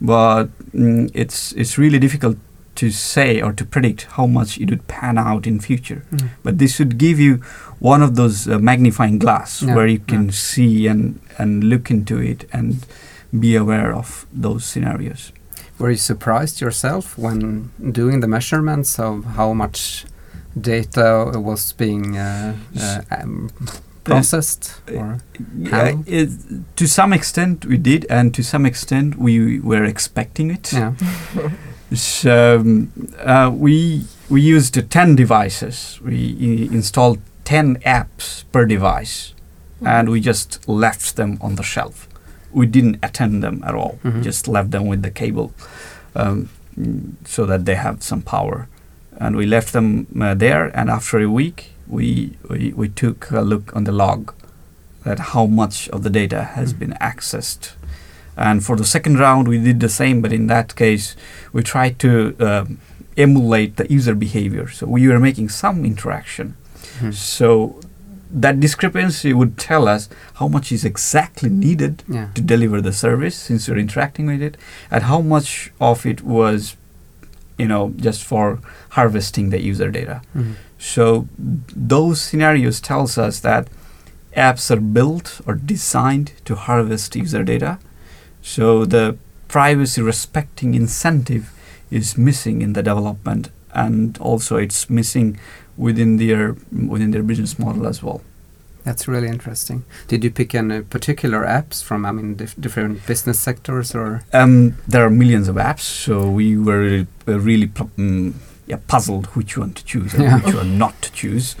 but 0.00 0.44
mm, 0.74 1.10
it's 1.14 1.52
it's 1.56 1.78
really 1.78 1.98
difficult 1.98 2.36
to 2.74 2.90
say 2.90 3.40
or 3.42 3.52
to 3.52 3.64
predict 3.64 4.06
how 4.16 4.26
much 4.26 4.58
it 4.62 4.70
would 4.70 4.86
pan 4.88 5.18
out 5.18 5.46
in 5.46 5.60
future. 5.60 6.02
Mm. 6.12 6.28
But 6.44 6.58
this 6.58 6.74
should 6.76 6.94
give 6.98 7.20
you 7.20 7.40
one 7.80 8.04
of 8.06 8.14
those 8.14 8.48
uh, 8.48 8.58
magnifying 8.58 9.18
glass 9.18 9.62
Yeah, 9.62 9.74
where 9.74 9.86
you 9.86 10.00
can 10.06 10.24
yeah. 10.26 10.32
see 10.32 10.88
and 10.90 11.18
and 11.38 11.64
look 11.64 11.90
into 11.90 12.16
it 12.18 12.44
and 12.52 12.74
be 13.40 13.56
aware 13.56 13.92
of 13.94 14.26
those 14.42 14.64
scenarios. 14.64 15.32
Were 15.78 15.90
you 15.90 15.98
surprised 15.98 16.60
yourself 16.60 17.18
when 17.18 17.70
doing 17.92 18.20
the 18.20 18.28
measurements 18.28 18.98
of 18.98 19.24
how 19.36 19.52
much 19.54 20.04
data 20.60 21.32
was 21.34 21.72
being 21.72 22.16
uh, 22.16 22.54
uh, 22.80 23.00
um, 23.10 23.50
processed? 24.04 24.80
Or 24.94 25.18
Yeah, 25.56 25.96
it, 26.06 26.30
to 26.76 26.86
some 26.86 27.12
extent 27.12 27.64
we 27.64 27.78
did, 27.78 28.06
and 28.10 28.34
to 28.34 28.42
some 28.42 28.66
extent 28.66 29.16
we 29.16 29.60
were 29.60 29.84
expecting 29.84 30.50
it. 30.50 30.72
yeah. 30.72 30.92
So 31.94 32.56
um, 32.60 32.88
uh, 33.18 33.50
we 33.54 34.04
we 34.30 34.40
used 34.40 34.78
uh, 34.78 34.82
ten 34.88 35.14
devices. 35.14 36.00
We 36.02 36.66
installed 36.72 37.18
ten 37.44 37.76
apps 37.84 38.44
per 38.50 38.64
device, 38.64 39.34
and 39.84 40.08
we 40.08 40.18
just 40.20 40.66
left 40.66 41.16
them 41.16 41.36
on 41.42 41.56
the 41.56 41.62
shelf. 41.62 42.08
We 42.50 42.64
didn't 42.66 42.96
attend 43.02 43.42
them 43.42 43.62
at 43.66 43.74
all. 43.74 43.98
Mhm. 44.04 44.22
Just 44.24 44.48
left 44.48 44.70
them 44.70 44.86
with 44.88 45.02
the 45.02 45.10
cable, 45.10 45.52
um, 46.16 46.48
mm, 46.80 47.12
so 47.26 47.44
that 47.46 47.64
they 47.66 47.74
have 47.74 48.02
some 48.02 48.22
power. 48.22 48.68
And 49.22 49.36
we 49.36 49.46
left 49.46 49.72
them 49.72 50.06
uh, 50.20 50.34
there. 50.34 50.64
And 50.78 50.90
after 50.90 51.18
a 51.20 51.28
week, 51.40 51.58
we, 51.86 52.04
we 52.50 52.72
we 52.80 52.88
took 53.02 53.30
a 53.30 53.40
look 53.52 53.66
on 53.76 53.84
the 53.84 53.92
log, 53.92 54.32
at 55.04 55.18
how 55.34 55.46
much 55.46 55.88
of 55.94 56.00
the 56.02 56.10
data 56.10 56.40
has 56.56 56.72
Mhm. 56.72 56.78
been 56.78 56.94
accessed. 57.00 57.64
And 58.36 58.64
for 58.66 58.76
the 58.76 58.84
second 58.84 59.18
round, 59.18 59.48
we 59.48 59.58
did 59.58 59.78
the 59.80 59.88
same, 59.88 60.20
but 60.22 60.32
in 60.32 60.46
that 60.48 60.74
case, 60.74 61.06
we 61.54 61.62
tried 61.62 61.94
to 61.98 62.08
um, 62.48 62.78
emulate 63.16 63.72
the 63.76 63.86
user 63.98 64.14
behavior. 64.14 64.66
So 64.76 64.86
we 64.86 65.06
were 65.08 65.20
making 65.20 65.50
some 65.50 65.84
interaction. 65.92 66.54
Mhm. 67.00 67.12
So 67.14 67.48
that 68.40 68.58
discrepancy 68.60 69.32
would 69.38 69.54
tell 69.58 69.84
us 69.96 70.08
how 70.40 70.48
much 70.48 70.72
is 70.72 70.84
exactly 70.84 71.50
needed 71.50 71.94
Yeah. 72.08 72.28
to 72.34 72.40
deliver 72.54 72.80
the 72.82 72.92
service 72.92 73.36
since 73.36 73.68
you're 73.68 73.82
interacting 73.88 74.26
with 74.26 74.42
it, 74.42 74.56
and 74.90 75.02
how 75.04 75.20
much 75.20 75.70
of 75.80 76.06
it 76.06 76.20
was, 76.24 76.76
you 77.62 77.68
know, 77.72 77.82
just 78.08 78.24
for 78.32 78.58
harvesting 78.98 79.50
the 79.54 79.60
user 79.70 79.90
data. 79.98 80.16
Mhm. 80.34 80.54
So 80.92 81.04
those 81.94 82.20
scenarios 82.26 82.80
tells 82.90 83.16
us 83.26 83.40
that 83.48 83.68
apps 84.46 84.70
are 84.74 84.80
built 84.98 85.40
or 85.46 85.54
designed 85.74 86.32
to 86.46 86.54
harvest 86.68 87.14
user 87.24 87.44
data. 87.44 87.72
So 88.54 88.84
the 88.94 89.04
privacy 89.48 90.02
respecting 90.12 90.74
incentive 90.74 91.44
is 91.90 92.16
missing 92.28 92.62
in 92.62 92.72
the 92.72 92.82
development 92.82 93.50
and 93.84 94.18
also 94.30 94.56
it's 94.56 94.88
missing 94.90 95.36
within 95.76 96.16
their 96.22 96.56
within 96.94 97.10
their 97.12 97.22
business 97.30 97.58
model 97.58 97.86
as 97.86 98.02
well. 98.02 98.20
That's 98.84 99.06
really 99.06 99.28
interesting. 99.28 99.84
Did 100.08 100.24
you 100.24 100.30
pick 100.30 100.54
any 100.54 100.82
particular 100.82 101.44
apps 101.44 101.82
from, 101.84 102.04
I 102.04 102.10
mean, 102.12 102.34
dif- 102.34 102.56
different 102.60 103.06
business 103.06 103.38
sectors 103.38 103.94
or? 103.94 104.22
Um, 104.32 104.76
there 104.88 105.04
are 105.06 105.10
millions 105.10 105.48
of 105.48 105.54
apps, 105.56 105.80
so 105.82 106.28
we 106.28 106.56
were 106.56 107.06
uh, 107.28 107.38
really 107.38 107.68
mm, 107.68 108.32
yeah, 108.66 108.78
puzzled 108.88 109.26
which 109.36 109.56
one 109.56 109.72
to 109.74 109.84
choose 109.84 110.14
and 110.14 110.24
Yeah. 110.24 110.40
which 110.40 110.54
one 110.54 110.78
not 110.78 111.00
to 111.02 111.12
choose. 111.12 111.54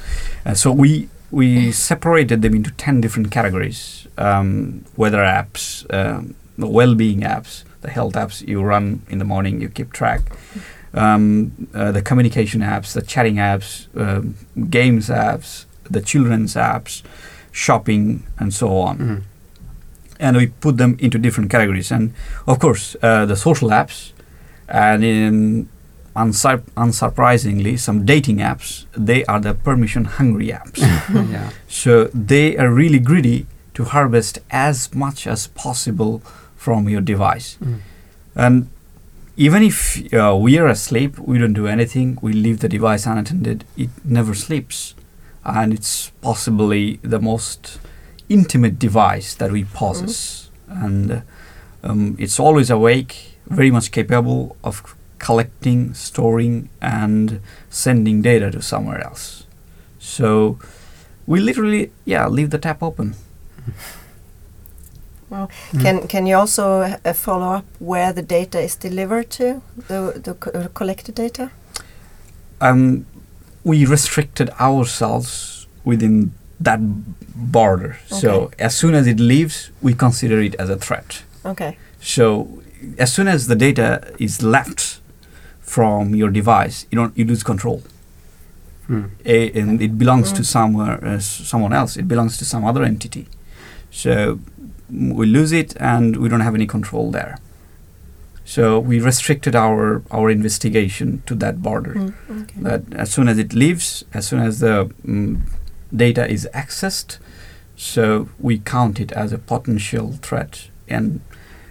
Uh, 0.44 0.54
so 0.54 0.72
we 0.72 1.08
we 1.30 1.72
separated 1.72 2.42
them 2.42 2.54
into 2.54 2.70
ten 2.72 3.00
different 3.00 3.30
categories: 3.30 4.06
um, 4.18 4.84
weather 4.96 5.22
apps, 5.22 5.86
um, 5.94 6.34
the 6.58 6.66
well-being 6.66 7.20
apps, 7.20 7.62
the 7.82 7.90
health 7.90 8.14
apps 8.14 8.46
you 8.46 8.60
run 8.62 9.02
in 9.08 9.18
the 9.18 9.24
morning, 9.24 9.60
you 9.60 9.68
keep 9.68 9.92
track. 9.92 10.20
Um, 10.94 11.68
uh, 11.72 11.90
the 11.92 12.02
communication 12.02 12.60
apps, 12.60 12.92
the 12.92 13.00
chatting 13.02 13.36
apps, 13.36 13.86
um, 13.96 14.34
games 14.68 15.08
apps, 15.08 15.64
the 15.90 16.00
children's 16.00 16.54
apps, 16.54 17.02
shopping, 17.52 18.22
and 18.38 18.52
so 18.54 18.68
on 18.78 18.98
Mhm. 18.98 19.22
and 20.20 20.36
we 20.36 20.46
put 20.60 20.76
them 20.76 20.96
into 21.00 21.18
different 21.18 21.50
categories. 21.50 21.90
And 21.92 22.12
of 22.46 22.58
course, 22.58 22.96
uh, 23.02 23.26
the 23.26 23.36
social 23.36 23.70
apps, 23.70 24.12
and 24.68 25.02
in 25.04 25.68
unsur- 26.14 26.62
unsurprisingly, 26.76 27.78
some 27.78 28.04
dating 28.04 28.38
apps. 28.38 28.84
They 28.96 29.24
are 29.24 29.40
the 29.40 29.54
permission-hungry 29.54 30.48
apps. 30.48 30.78
yeah. 31.32 31.50
so 31.68 32.08
they 32.14 32.56
are 32.56 32.70
really 32.72 32.98
greedy 33.00 33.46
to 33.74 33.84
harvest 33.84 34.38
as 34.50 34.94
much 34.94 35.26
as 35.26 35.48
possible 35.48 36.20
from 36.56 36.88
your 36.88 37.00
device. 37.00 37.56
Mm. 37.64 37.78
And 38.36 38.66
even 39.36 39.62
if 39.62 39.98
uh, 40.12 40.36
we 40.36 40.58
are 40.58 40.68
asleep, 40.68 41.18
we 41.18 41.38
don't 41.38 41.54
do 41.54 41.66
anything. 41.66 42.18
We 42.22 42.32
leave 42.32 42.58
the 42.60 42.68
device 42.68 43.06
unattended. 43.06 43.64
It 43.76 43.90
never 44.04 44.34
sleeps, 44.34 44.94
and 45.44 45.72
it's 45.72 46.10
possibly 46.20 46.98
the 47.02 47.18
most 47.18 47.78
intimate 48.28 48.78
device 48.78 49.34
that 49.34 49.50
we 49.52 49.64
possess. 49.64 50.50
And 50.68 51.10
uh, 51.12 51.20
um, 51.82 52.16
it's 52.18 52.38
always 52.40 52.70
awake, 52.70 53.36
very 53.46 53.70
much 53.70 53.90
capable 53.90 54.56
of 54.62 54.82
collecting, 55.18 55.94
storing, 55.94 56.68
and 56.80 57.40
sending 57.70 58.22
data 58.22 58.50
to 58.50 58.62
somewhere 58.62 59.00
else. 59.04 59.44
So 59.98 60.58
we 61.26 61.40
literally, 61.40 61.90
yeah, 62.04 62.28
leave 62.28 62.50
the 62.50 62.58
tap 62.58 62.82
open. 62.82 63.14
Well, 65.30 65.48
Mm. 65.72 65.82
Can 65.82 66.08
can 66.08 66.26
you 66.26 66.36
also 66.36 66.80
uh, 66.82 67.12
follow 67.14 67.56
up 67.56 67.64
where 67.80 68.12
the 68.12 68.22
data 68.22 68.60
is 68.60 68.76
delivered 68.76 69.30
to 69.30 69.62
the 69.88 70.20
the 70.24 70.34
co- 70.34 70.68
collected 70.74 71.14
data? 71.14 71.50
um, 72.60 73.04
we 73.64 73.84
restricted 73.86 74.50
ourselves 74.60 75.66
within 75.84 76.32
that 76.60 76.80
border. 77.52 77.98
So 78.06 78.50
as 78.58 78.74
soon 78.76 78.94
as 78.94 79.06
it 79.06 79.18
leaves, 79.20 79.70
we 79.80 79.94
consider 79.94 80.40
it 80.40 80.54
as 80.56 80.68
a 80.70 80.76
threat. 80.76 81.22
Okay. 81.44 81.76
So 82.00 82.62
as 82.98 83.12
soon 83.12 83.28
as 83.28 83.46
the 83.46 83.54
data 83.56 84.12
is 84.18 84.42
left 84.42 85.00
from 85.60 86.14
your 86.14 86.30
device, 86.30 86.86
you 86.90 86.96
don't 86.96 87.16
you 87.16 87.24
lose 87.24 87.42
control. 87.42 87.82
Mm. 88.88 89.10
A, 89.24 89.52
and 89.60 89.80
it 89.80 89.96
belongs 89.98 90.32
to 90.32 90.42
Mm. 90.42 90.46
somewhere 90.46 91.04
uh, 91.04 91.18
someone 91.20 91.72
else. 91.72 91.96
It 91.96 92.06
belongs 92.08 92.36
to 92.38 92.44
some 92.44 92.64
other 92.64 92.82
entity. 92.84 93.26
So 93.90 94.38
we 94.90 95.26
lose 95.26 95.52
it, 95.52 95.74
and 95.80 96.16
we 96.16 96.28
don't 96.28 96.40
have 96.40 96.54
any 96.54 96.66
control 96.66 97.10
there. 97.12 97.38
So 98.44 98.78
we 98.80 99.00
restricted 99.00 99.54
our 99.54 100.02
our 100.10 100.30
investigation 100.30 101.22
to 101.26 101.34
that 101.36 101.62
border 101.62 101.94
Mm, 101.94 102.12
okay. 102.42 102.60
that 102.62 102.82
as 102.94 103.10
soon 103.12 103.28
as 103.28 103.38
it 103.38 103.52
leaves, 103.54 104.04
as 104.12 104.26
soon 104.26 104.40
as 104.40 104.58
the 104.58 104.90
mm, 105.06 105.40
data 105.96 106.26
is 106.28 106.48
accessed, 106.52 107.18
so 107.76 108.28
we 108.40 108.58
count 108.58 108.98
it 109.00 109.12
as 109.12 109.32
a 109.32 109.38
potential 109.38 110.18
threat. 110.22 110.68
And 110.88 111.20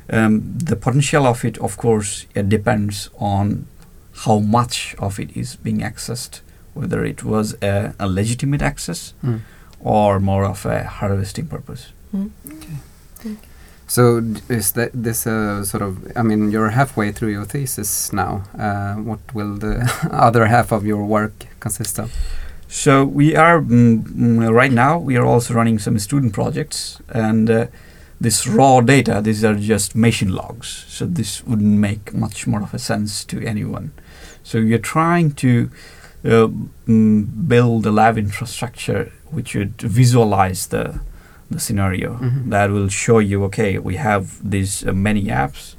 um, 0.09 0.57
the 0.65 0.75
potential 0.75 1.25
of 1.25 1.43
it, 1.45 1.57
of 1.57 1.75
course, 1.77 2.25
it 2.35 2.49
depends 2.49 3.09
on 3.19 3.65
how 4.25 4.39
much 4.39 4.95
of 4.99 5.19
it 5.19 5.35
is 5.37 5.55
being 5.57 5.79
accessed, 5.81 6.41
whether 6.73 7.03
it 7.05 7.23
was 7.23 7.55
a, 7.61 7.93
a 7.99 8.07
legitimate 8.07 8.61
access 8.65 9.13
Mm. 9.23 9.39
or 9.79 10.19
more 10.19 10.45
of 10.45 10.65
a 10.65 10.83
harvesting 10.83 11.47
purpose. 11.47 11.91
Mm. 12.15 12.29
So 13.91 14.23
is 14.47 14.71
that 14.71 14.91
this 14.93 15.27
uh, 15.27 15.65
sort 15.65 15.83
of? 15.83 16.15
I 16.15 16.23
mean, 16.23 16.49
you're 16.49 16.69
halfway 16.69 17.11
through 17.11 17.33
your 17.33 17.43
thesis 17.43 18.13
now. 18.13 18.43
Uh, 18.57 18.95
what 18.95 19.19
will 19.33 19.55
the 19.55 19.83
other 20.13 20.45
half 20.45 20.71
of 20.71 20.85
your 20.85 21.03
work 21.03 21.33
consist 21.59 21.99
of? 21.99 22.09
So 22.69 23.03
we 23.03 23.35
are 23.35 23.59
mm, 23.59 24.01
mm, 24.03 24.49
right 24.49 24.71
now. 24.71 24.97
We 24.97 25.17
are 25.17 25.25
also 25.25 25.53
running 25.53 25.77
some 25.77 25.99
student 25.99 26.31
projects, 26.31 27.01
and 27.09 27.49
uh, 27.49 27.67
this 28.21 28.47
raw 28.47 28.79
data. 28.79 29.19
These 29.21 29.43
are 29.43 29.55
just 29.55 29.93
machine 29.93 30.33
logs. 30.33 30.85
So 30.87 31.05
this 31.05 31.43
wouldn't 31.43 31.77
make 31.77 32.13
much 32.13 32.47
more 32.47 32.63
of 32.63 32.73
a 32.73 32.79
sense 32.79 33.25
to 33.25 33.45
anyone. 33.45 33.91
So 34.41 34.61
we 34.61 34.73
are 34.73 34.87
trying 34.95 35.31
to 35.43 35.69
uh, 36.23 36.47
mm, 36.87 37.27
build 37.45 37.85
a 37.85 37.91
lab 37.91 38.17
infrastructure 38.17 39.11
which 39.31 39.53
would 39.53 39.81
visualize 39.81 40.67
the 40.67 41.01
the 41.51 41.59
scenario 41.59 42.09
Mhm. 42.17 42.49
that 42.49 42.69
will 42.71 42.89
show 42.89 43.19
you. 43.19 43.43
Okay, 43.45 43.77
we 43.77 43.95
have 43.97 44.23
these 44.43 44.83
uh, 44.87 44.93
many 44.93 45.23
apps 45.25 45.75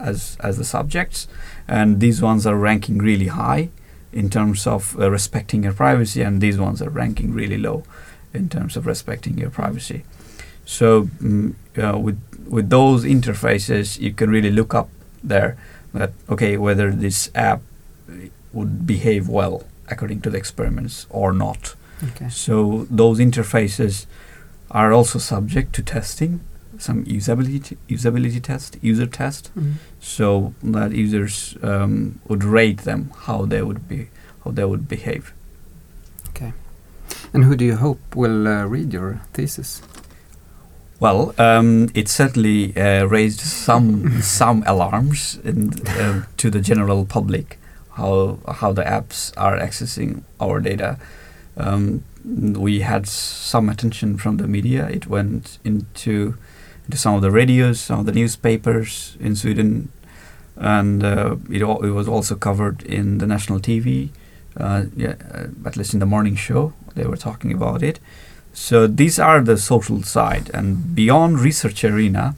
as 0.00 0.36
as 0.40 0.56
the 0.56 0.64
subjects, 0.64 1.26
and 1.66 2.00
these 2.00 2.22
ones 2.22 2.46
are 2.46 2.56
ranking 2.56 2.98
really 2.98 3.26
high 3.28 3.68
in 4.12 4.28
terms 4.30 4.66
of 4.66 4.96
uh, 4.98 5.10
respecting 5.10 5.64
your 5.64 5.74
privacy, 5.74 6.22
and 6.26 6.40
these 6.40 6.58
ones 6.58 6.80
are 6.82 6.90
ranking 6.90 7.34
really 7.34 7.58
low 7.58 7.82
in 8.32 8.48
terms 8.48 8.76
of 8.76 8.86
respecting 8.86 9.38
your 9.38 9.50
privacy. 9.50 10.02
So 10.64 11.08
mm, 11.22 11.54
uh, 11.76 11.98
with 11.98 12.18
with 12.48 12.70
those 12.70 13.04
interfaces, 13.08 13.98
you 14.00 14.12
can 14.14 14.30
really 14.30 14.50
look 14.50 14.74
up 14.74 14.88
there 15.28 15.56
that 15.94 16.10
okay 16.28 16.56
whether 16.56 16.90
this 16.92 17.30
app 17.34 17.60
would 18.52 18.86
behave 18.86 19.28
well 19.28 19.62
according 19.90 20.20
to 20.22 20.30
the 20.30 20.38
experiments 20.38 21.06
or 21.10 21.32
not. 21.32 21.74
Okay. 22.10 22.28
So 22.30 22.86
those 22.90 23.18
interfaces 23.24 24.06
are 24.70 24.92
also 24.92 25.18
subject 25.18 25.74
to 25.74 25.82
testing, 25.82 26.40
some 26.78 27.04
usability 27.06 27.76
usability 27.88 28.40
test, 28.42 28.76
user 28.82 29.06
test, 29.06 29.50
Mm. 29.56 29.72
so 30.00 30.52
that 30.62 30.92
users 30.92 31.56
um, 31.62 32.20
would 32.28 32.44
rate 32.44 32.82
them 32.84 33.10
how 33.26 33.46
they 33.46 33.62
would 33.62 33.88
be 33.88 34.08
how 34.44 34.50
they 34.52 34.64
would 34.64 34.88
behave. 34.88 35.32
Okay, 36.30 36.52
and 37.32 37.44
who 37.44 37.56
do 37.56 37.64
you 37.64 37.76
hope 37.76 37.98
will 38.16 38.46
uh, 38.46 38.64
read 38.66 38.92
your 38.92 39.20
thesis? 39.32 39.82
Well, 41.00 41.32
um, 41.38 41.88
it 41.94 42.08
certainly 42.08 42.76
uh, 42.76 43.04
raised 43.06 43.40
some 43.40 44.20
some 44.40 44.62
alarms 44.66 45.38
in, 45.44 45.72
uh, 45.88 46.24
to 46.36 46.50
the 46.50 46.60
general 46.60 47.04
public 47.06 47.58
how 47.92 48.38
how 48.60 48.72
the 48.72 48.82
apps 48.84 49.32
are 49.36 49.58
accessing 49.58 50.22
our 50.40 50.60
data. 50.60 50.98
Um, 51.58 52.04
we 52.24 52.80
had 52.80 53.06
some 53.06 53.68
attention 53.68 54.16
from 54.16 54.36
the 54.36 54.46
media. 54.46 54.88
It 54.88 55.06
went 55.06 55.58
into 55.64 56.36
into 56.86 56.96
some 56.96 57.14
of 57.14 57.22
the 57.22 57.30
radios, 57.30 57.80
some 57.80 58.00
of 58.00 58.06
the 58.06 58.12
newspapers 58.12 59.16
in 59.20 59.36
Sweden, 59.36 59.90
and 60.56 61.04
uh, 61.04 61.36
it 61.50 61.62
al- 61.62 61.82
it 61.84 61.90
was 61.90 62.08
also 62.08 62.34
covered 62.34 62.82
in 62.82 63.18
the 63.18 63.26
national 63.26 63.60
TV. 63.60 64.10
Uh, 64.56 64.84
yeah, 64.96 65.14
at 65.66 65.76
least 65.76 65.92
in 65.94 66.00
the 66.00 66.06
morning 66.06 66.34
show, 66.34 66.72
they 66.94 67.04
were 67.04 67.16
talking 67.16 67.52
about 67.52 67.82
it. 67.82 68.00
So 68.52 68.86
these 68.86 69.18
are 69.18 69.40
the 69.40 69.56
social 69.56 70.02
side, 70.02 70.50
and 70.54 70.94
beyond 70.94 71.40
research 71.40 71.84
arena, 71.84 72.34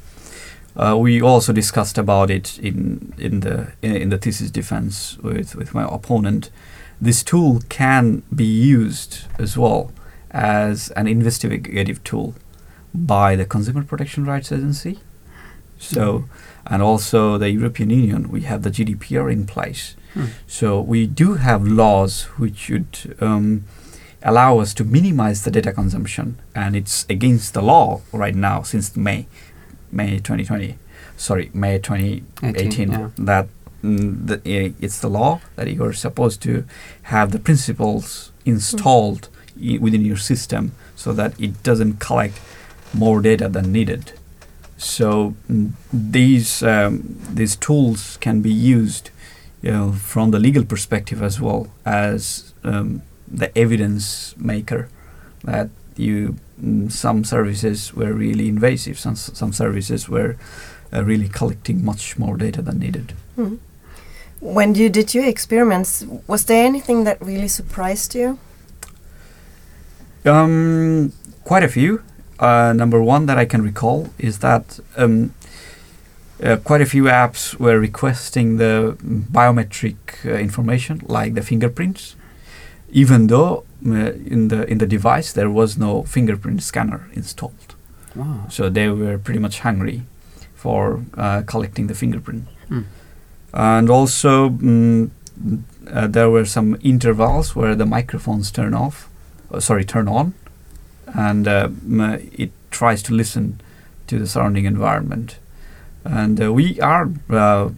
uh, 0.76 0.96
we 0.98 1.22
also 1.22 1.52
discussed 1.52 1.98
about 1.98 2.30
it 2.30 2.58
in 2.58 3.14
in 3.18 3.40
the 3.40 3.72
in, 3.82 3.96
in 3.96 4.08
the 4.10 4.18
thesis 4.18 4.50
defense 4.50 5.16
with 5.22 5.54
with 5.54 5.74
my 5.74 5.84
opponent. 5.84 6.50
This 7.00 7.22
tool 7.22 7.62
can 7.68 8.22
be 8.34 8.44
used 8.44 9.20
as 9.38 9.56
well 9.56 9.92
as 10.30 10.90
an 10.90 11.06
investigative 11.06 12.04
tool 12.04 12.34
by 12.94 13.36
the 13.36 13.46
Consumer 13.46 13.84
Protection 13.84 14.24
Rights 14.24 14.52
Agency. 14.52 14.98
So, 15.78 16.26
and 16.66 16.82
also 16.82 17.38
the 17.38 17.50
European 17.50 17.88
Union, 17.88 18.30
we 18.30 18.42
have 18.42 18.62
the 18.62 18.70
GDPR 18.70 19.32
in 19.32 19.46
place. 19.46 19.96
Hmm. 20.12 20.26
So 20.46 20.80
we 20.80 21.06
do 21.06 21.34
have 21.34 21.66
laws 21.66 22.24
which 22.36 22.56
should 22.58 23.16
um, 23.20 23.64
allow 24.22 24.58
us 24.58 24.74
to 24.74 24.84
minimize 24.84 25.44
the 25.44 25.50
data 25.50 25.72
consumption, 25.72 26.38
and 26.54 26.76
it's 26.76 27.06
against 27.08 27.54
the 27.54 27.62
law 27.62 28.02
right 28.12 28.34
now 28.34 28.62
since 28.62 28.94
May, 28.94 29.26
May 29.90 30.18
2020. 30.18 30.76
Sorry, 31.16 31.50
May 31.54 31.78
2018. 31.78 32.66
18, 32.66 32.92
yeah. 32.92 33.10
That 33.16 33.48
the, 33.82 34.34
uh, 34.36 34.72
it's 34.80 34.98
the 35.00 35.08
law 35.08 35.40
that 35.56 35.68
you're 35.68 35.92
supposed 35.94 36.42
to 36.42 36.64
have 37.02 37.30
the 37.32 37.38
principles 37.38 38.30
installed 38.44 39.28
i- 39.62 39.78
within 39.80 40.04
your 40.04 40.16
system 40.18 40.72
so 40.96 41.12
that 41.12 41.32
it 41.40 41.62
doesn't 41.62 41.98
collect 42.00 42.40
more 42.92 43.20
data 43.22 43.48
than 43.48 43.72
needed. 43.72 44.12
So 44.76 45.34
mm, 45.50 45.70
these 45.92 46.62
um, 46.62 47.16
these 47.34 47.56
tools 47.56 48.16
can 48.20 48.40
be 48.42 48.50
used, 48.50 49.10
you 49.62 49.70
know, 49.72 49.92
from 49.92 50.30
the 50.30 50.38
legal 50.38 50.64
perspective 50.64 51.22
as 51.22 51.40
well 51.40 51.66
as 51.84 52.52
um, 52.64 53.02
the 53.28 53.56
evidence 53.58 54.34
maker 54.38 54.88
that 55.44 55.68
you 55.96 56.36
mm, 56.62 56.90
some 56.90 57.24
services 57.24 57.94
were 57.94 58.12
really 58.12 58.48
invasive, 58.48 58.98
some 58.98 59.16
some 59.16 59.52
services 59.52 60.08
were 60.08 60.36
uh, 60.92 61.04
really 61.04 61.28
collecting 61.28 61.84
much 61.84 62.18
more 62.18 62.36
data 62.36 62.62
than 62.62 62.78
needed. 62.78 63.12
Mhm. 63.38 63.58
When 64.40 64.74
you 64.74 64.88
did 64.88 65.14
your 65.14 65.24
experiments, 65.24 66.04
was 66.26 66.44
there 66.46 66.64
anything 66.64 67.04
that 67.04 67.20
really 67.20 67.48
surprised 67.48 68.14
you? 68.14 68.38
Um, 70.24 71.12
quite 71.44 71.62
a 71.62 71.68
few. 71.68 72.02
Uh, 72.38 72.72
number 72.72 73.02
one 73.02 73.26
that 73.26 73.36
I 73.36 73.44
can 73.44 73.62
recall 73.62 74.08
is 74.18 74.38
that 74.38 74.80
um, 74.96 75.34
uh, 76.42 76.56
quite 76.56 76.80
a 76.80 76.86
few 76.86 77.04
apps 77.04 77.54
were 77.58 77.78
requesting 77.78 78.56
the 78.56 78.96
biometric 79.02 79.96
uh, 80.24 80.38
information, 80.38 81.02
like 81.06 81.34
the 81.34 81.42
fingerprints, 81.42 82.16
even 82.90 83.26
though 83.26 83.64
uh, 83.86 84.12
in 84.24 84.48
the 84.48 84.64
in 84.70 84.78
the 84.78 84.86
device 84.86 85.32
there 85.32 85.50
was 85.50 85.76
no 85.76 86.02
fingerprint 86.04 86.62
scanner 86.62 87.08
installed. 87.12 87.74
Wow. 88.14 88.46
So 88.48 88.70
they 88.70 88.88
were 88.88 89.18
pretty 89.18 89.40
much 89.40 89.60
hungry 89.60 90.02
for 90.54 91.02
uh, 91.16 91.42
collecting 91.46 91.88
the 91.88 91.94
fingerprint. 91.94 92.44
Mm. 92.70 92.84
And 93.52 93.90
also, 93.90 94.50
mm, 94.50 95.10
uh, 95.90 96.06
there 96.06 96.30
were 96.30 96.44
some 96.44 96.76
intervals 96.82 97.56
where 97.56 97.74
the 97.74 97.86
microphones 97.86 98.50
turn 98.50 98.74
off, 98.74 99.08
uh, 99.52 99.60
sorry, 99.60 99.84
turn 99.84 100.08
on, 100.08 100.34
and 101.06 101.48
uh, 101.48 101.68
it 102.32 102.52
tries 102.70 103.02
to 103.02 103.14
listen 103.14 103.60
to 104.06 104.18
the 104.18 104.26
surrounding 104.26 104.64
environment. 104.66 105.38
And 106.04 106.40
uh, 106.42 106.52
we 106.52 106.80
are, 106.80 107.10
uh, 107.28 107.70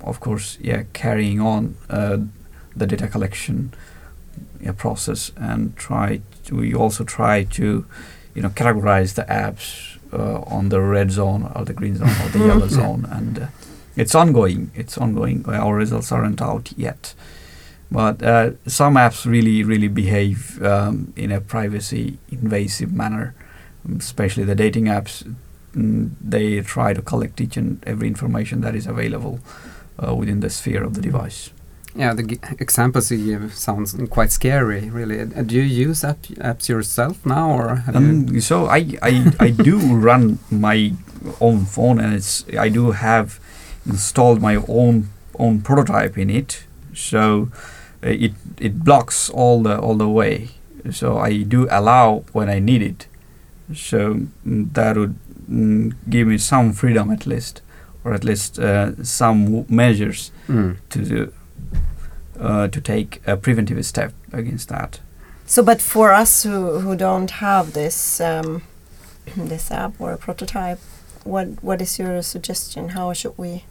of 0.00 0.20
course, 0.20 0.58
yeah, 0.60 0.84
carrying 0.92 1.40
on 1.40 1.76
uh, 1.90 2.18
the 2.74 2.86
data 2.86 3.08
collection 3.08 3.72
yeah, 4.60 4.72
process 4.72 5.32
and 5.36 5.76
try. 5.76 6.20
To, 6.44 6.56
we 6.56 6.74
also 6.74 7.04
try 7.04 7.44
to, 7.44 7.84
you 8.34 8.42
know, 8.42 8.48
categorize 8.48 9.14
the 9.14 9.24
apps 9.24 9.98
uh, 10.12 10.40
on 10.42 10.70
the 10.70 10.80
red 10.80 11.10
zone 11.10 11.50
or 11.54 11.64
the 11.64 11.72
green 11.72 11.96
zone 11.96 12.08
or 12.08 12.28
the 12.30 12.38
yellow 12.46 12.68
zone, 12.68 13.06
and 13.10 13.38
uh, 13.38 13.46
it's 13.96 14.14
ongoing. 14.14 14.70
It's 14.74 14.96
ongoing. 14.98 15.44
Our 15.48 15.74
results 15.76 16.12
aren't 16.12 16.40
out 16.42 16.72
yet, 16.76 17.14
but 17.90 18.22
uh, 18.22 18.50
some 18.66 18.94
apps 18.94 19.24
really, 19.26 19.62
really 19.64 19.88
behave 19.88 20.62
um, 20.62 21.12
in 21.16 21.30
a 21.32 21.40
privacy 21.40 22.18
invasive 22.30 22.92
manner. 22.92 23.34
um, 23.86 23.96
Especially 23.98 24.44
the 24.44 24.54
dating 24.54 24.86
apps, 24.86 25.24
mm, 25.74 26.10
they 26.20 26.60
try 26.62 26.94
to 26.94 27.02
collect 27.02 27.40
each 27.40 27.56
and 27.56 27.82
every 27.86 28.08
information 28.08 28.60
that 28.62 28.74
is 28.74 28.86
available 28.86 29.40
uh, 30.02 30.14
within 30.14 30.40
the 30.40 30.48
sphere 30.50 30.82
of 30.84 30.94
the 30.94 31.00
device. 31.00 31.50
Yeah, 31.94 32.14
the 32.14 32.22
g- 32.22 32.38
examples 32.58 33.10
you 33.10 33.38
give 33.38 33.54
sounds 33.54 33.94
quite 34.08 34.32
scary, 34.32 34.88
really. 34.88 35.20
Uh, 35.20 35.42
do 35.42 35.56
you 35.56 35.62
use 35.88 36.02
app 36.04 36.22
apps 36.40 36.66
yourself 36.66 37.26
now, 37.26 37.50
or? 37.50 37.84
Um, 37.92 38.40
so 38.40 38.64
I, 38.64 38.96
I, 39.02 39.32
I 39.38 39.50
do 39.50 39.78
run 39.94 40.38
my 40.50 40.92
own 41.38 41.66
phone, 41.66 42.00
and 42.00 42.14
it's 42.14 42.46
I 42.58 42.70
do 42.70 42.92
have 42.92 43.38
installed 43.86 44.40
my 44.40 44.56
own 44.68 45.08
own 45.38 45.60
prototype 45.60 46.18
in 46.18 46.30
it. 46.30 46.64
So 46.94 47.48
uh, 48.04 48.08
it 48.08 48.32
it 48.60 48.84
blocks 48.84 49.30
all 49.30 49.62
the 49.62 49.78
all 49.78 49.96
the 49.96 50.08
way. 50.08 50.48
So 50.90 51.18
I 51.18 51.42
do 51.44 51.66
allow 51.70 52.24
when 52.32 52.48
I 52.48 52.58
need 52.60 52.82
it. 52.82 53.06
So 53.74 54.14
mm, 54.46 54.72
that 54.74 54.96
would 54.96 55.14
mm, 55.50 55.92
give 56.10 56.26
me 56.28 56.38
some 56.38 56.72
freedom 56.72 57.10
at 57.10 57.26
least, 57.26 57.62
or 58.04 58.12
at 58.14 58.24
least 58.24 58.58
uh, 58.58 59.02
some 59.04 59.64
measures 59.68 60.30
Mm. 60.48 60.76
to 60.90 60.98
do, 61.04 61.32
uh, 62.40 62.68
to 62.68 62.80
take 62.80 63.20
a 63.26 63.36
preventive 63.36 63.84
step 63.86 64.12
against 64.32 64.68
that. 64.68 65.00
So, 65.46 65.62
but 65.62 65.80
for 65.80 66.12
us 66.12 66.42
who, 66.44 66.80
who 66.80 66.96
don't 66.96 67.30
have 67.30 67.72
this 67.72 68.20
um, 68.20 68.62
this 69.36 69.70
app 69.70 69.92
or 70.00 70.12
a 70.12 70.16
prototype, 70.18 70.80
what 71.24 71.46
what 71.62 71.80
is 71.80 71.98
your 71.98 72.22
suggestion? 72.22 72.88
How 72.90 73.12
should 73.14 73.38
we 73.38 73.64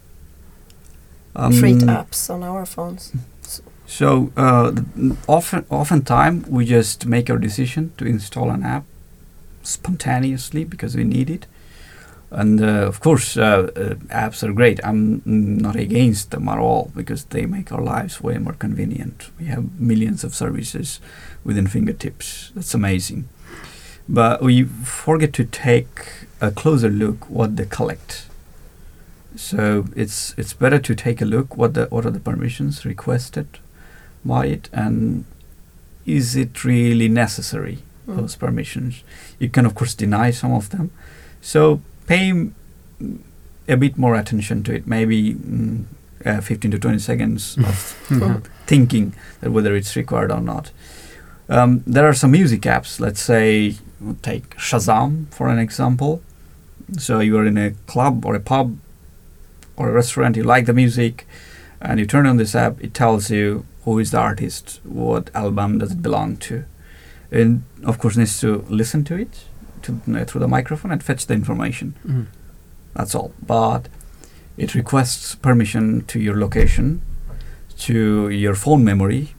Um, 1.34 1.52
apps 1.52 2.28
on 2.28 2.42
our 2.42 2.66
phones? 2.66 3.12
So 3.86 4.32
uh, 4.36 4.72
often, 5.28 5.66
oftentimes 5.70 6.48
we 6.48 6.64
just 6.64 7.06
make 7.06 7.28
our 7.28 7.38
decision 7.38 7.92
to 7.98 8.06
install 8.06 8.50
an 8.50 8.62
app 8.62 8.84
spontaneously 9.62 10.64
because 10.64 10.96
we 10.96 11.04
need 11.04 11.30
it. 11.30 11.46
And 12.30 12.62
uh, 12.62 12.86
of 12.88 13.00
course, 13.00 13.36
uh, 13.36 13.70
uh, 13.76 13.94
apps 14.08 14.42
are 14.42 14.52
great. 14.54 14.80
I'm 14.82 15.20
not 15.26 15.76
against 15.76 16.30
them 16.30 16.48
at 16.48 16.58
all 16.58 16.90
because 16.96 17.24
they 17.24 17.44
make 17.44 17.70
our 17.70 17.82
lives 17.82 18.22
way 18.22 18.38
more 18.38 18.54
convenient. 18.54 19.28
We 19.38 19.46
have 19.46 19.78
millions 19.78 20.24
of 20.24 20.34
services 20.34 20.98
within 21.44 21.66
fingertips. 21.66 22.50
That's 22.54 22.72
amazing. 22.72 23.28
But 24.08 24.42
we 24.42 24.64
forget 24.64 25.34
to 25.34 25.44
take 25.44 26.26
a 26.40 26.50
closer 26.50 26.88
look 26.88 27.28
what 27.28 27.56
they 27.56 27.66
collect. 27.66 28.26
So 29.36 29.86
it's 29.96 30.34
it's 30.36 30.52
better 30.52 30.78
to 30.78 30.94
take 30.94 31.20
a 31.22 31.24
look 31.24 31.56
what 31.56 31.74
the 31.74 31.86
what 31.86 32.04
are 32.06 32.10
the 32.12 32.20
permissions 32.20 32.84
requested 32.84 33.46
by 34.24 34.46
it 34.46 34.68
and 34.72 35.24
is 36.06 36.36
it 36.36 36.64
really 36.64 37.08
necessary 37.08 37.78
Mm. 38.08 38.16
those 38.16 38.34
permissions? 38.36 39.04
You 39.38 39.48
can 39.48 39.64
of 39.66 39.74
course 39.74 39.94
deny 39.94 40.32
some 40.32 40.52
of 40.52 40.68
them. 40.70 40.90
So 41.40 41.80
pay 42.08 42.30
m- 42.30 42.52
a 43.68 43.76
bit 43.76 43.96
more 43.96 44.16
attention 44.16 44.62
to 44.64 44.74
it 44.74 44.86
maybe 44.86 45.34
mm, 45.34 45.84
uh, 46.26 46.40
15 46.40 46.70
to 46.72 46.78
20 46.78 46.98
seconds 46.98 47.56
of 47.58 47.96
Mhm. 48.08 48.42
thinking 48.66 49.14
that 49.40 49.52
whether 49.52 49.76
it's 49.76 49.94
required 49.96 50.32
or 50.32 50.40
not. 50.40 50.72
Um, 51.48 51.82
there 51.86 52.04
are 52.08 52.14
some 52.14 52.32
music 52.32 52.62
apps 52.62 52.98
let's 53.00 53.22
say 53.22 53.76
take 54.22 54.56
shazam 54.58 55.26
for 55.30 55.48
an 55.48 55.58
example. 55.60 56.20
So 56.98 57.20
you 57.20 57.38
are 57.38 57.46
in 57.46 57.56
a 57.56 57.70
club 57.86 58.26
or 58.26 58.34
a 58.34 58.40
pub 58.40 58.76
or 59.76 59.88
a 59.88 59.92
restaurant 59.92 60.36
you 60.36 60.42
like 60.42 60.66
the 60.66 60.72
music 60.72 61.26
and 61.80 61.98
you 61.98 62.06
turn 62.06 62.26
on 62.26 62.36
this 62.36 62.54
app 62.54 62.82
it 62.82 62.94
tells 62.94 63.30
you 63.30 63.64
who 63.84 63.98
is 63.98 64.10
the 64.10 64.18
artist 64.18 64.80
what 64.84 65.30
album 65.34 65.78
does 65.78 65.92
it 65.92 66.02
belong 66.02 66.36
to. 66.36 66.64
And 67.30 67.64
of 67.84 67.98
course 67.98 68.16
needs 68.16 68.40
to 68.40 68.64
listen 68.68 69.04
to 69.04 69.16
it 69.16 69.44
to, 69.82 70.00
uh, 70.14 70.24
through 70.24 70.40
the 70.40 70.48
microphone 70.48 70.92
and 70.92 71.02
fetch 71.02 71.26
the 71.26 71.34
information. 71.34 71.94
Mm. 72.06 72.26
that's 72.94 73.14
all. 73.14 73.32
But 73.44 73.88
it 74.56 74.74
requests 74.74 75.34
permission 75.34 76.04
to 76.06 76.20
your 76.20 76.38
location 76.38 77.02
to 77.78 78.28
your 78.28 78.54
phone 78.54 78.84
memory 78.84 79.34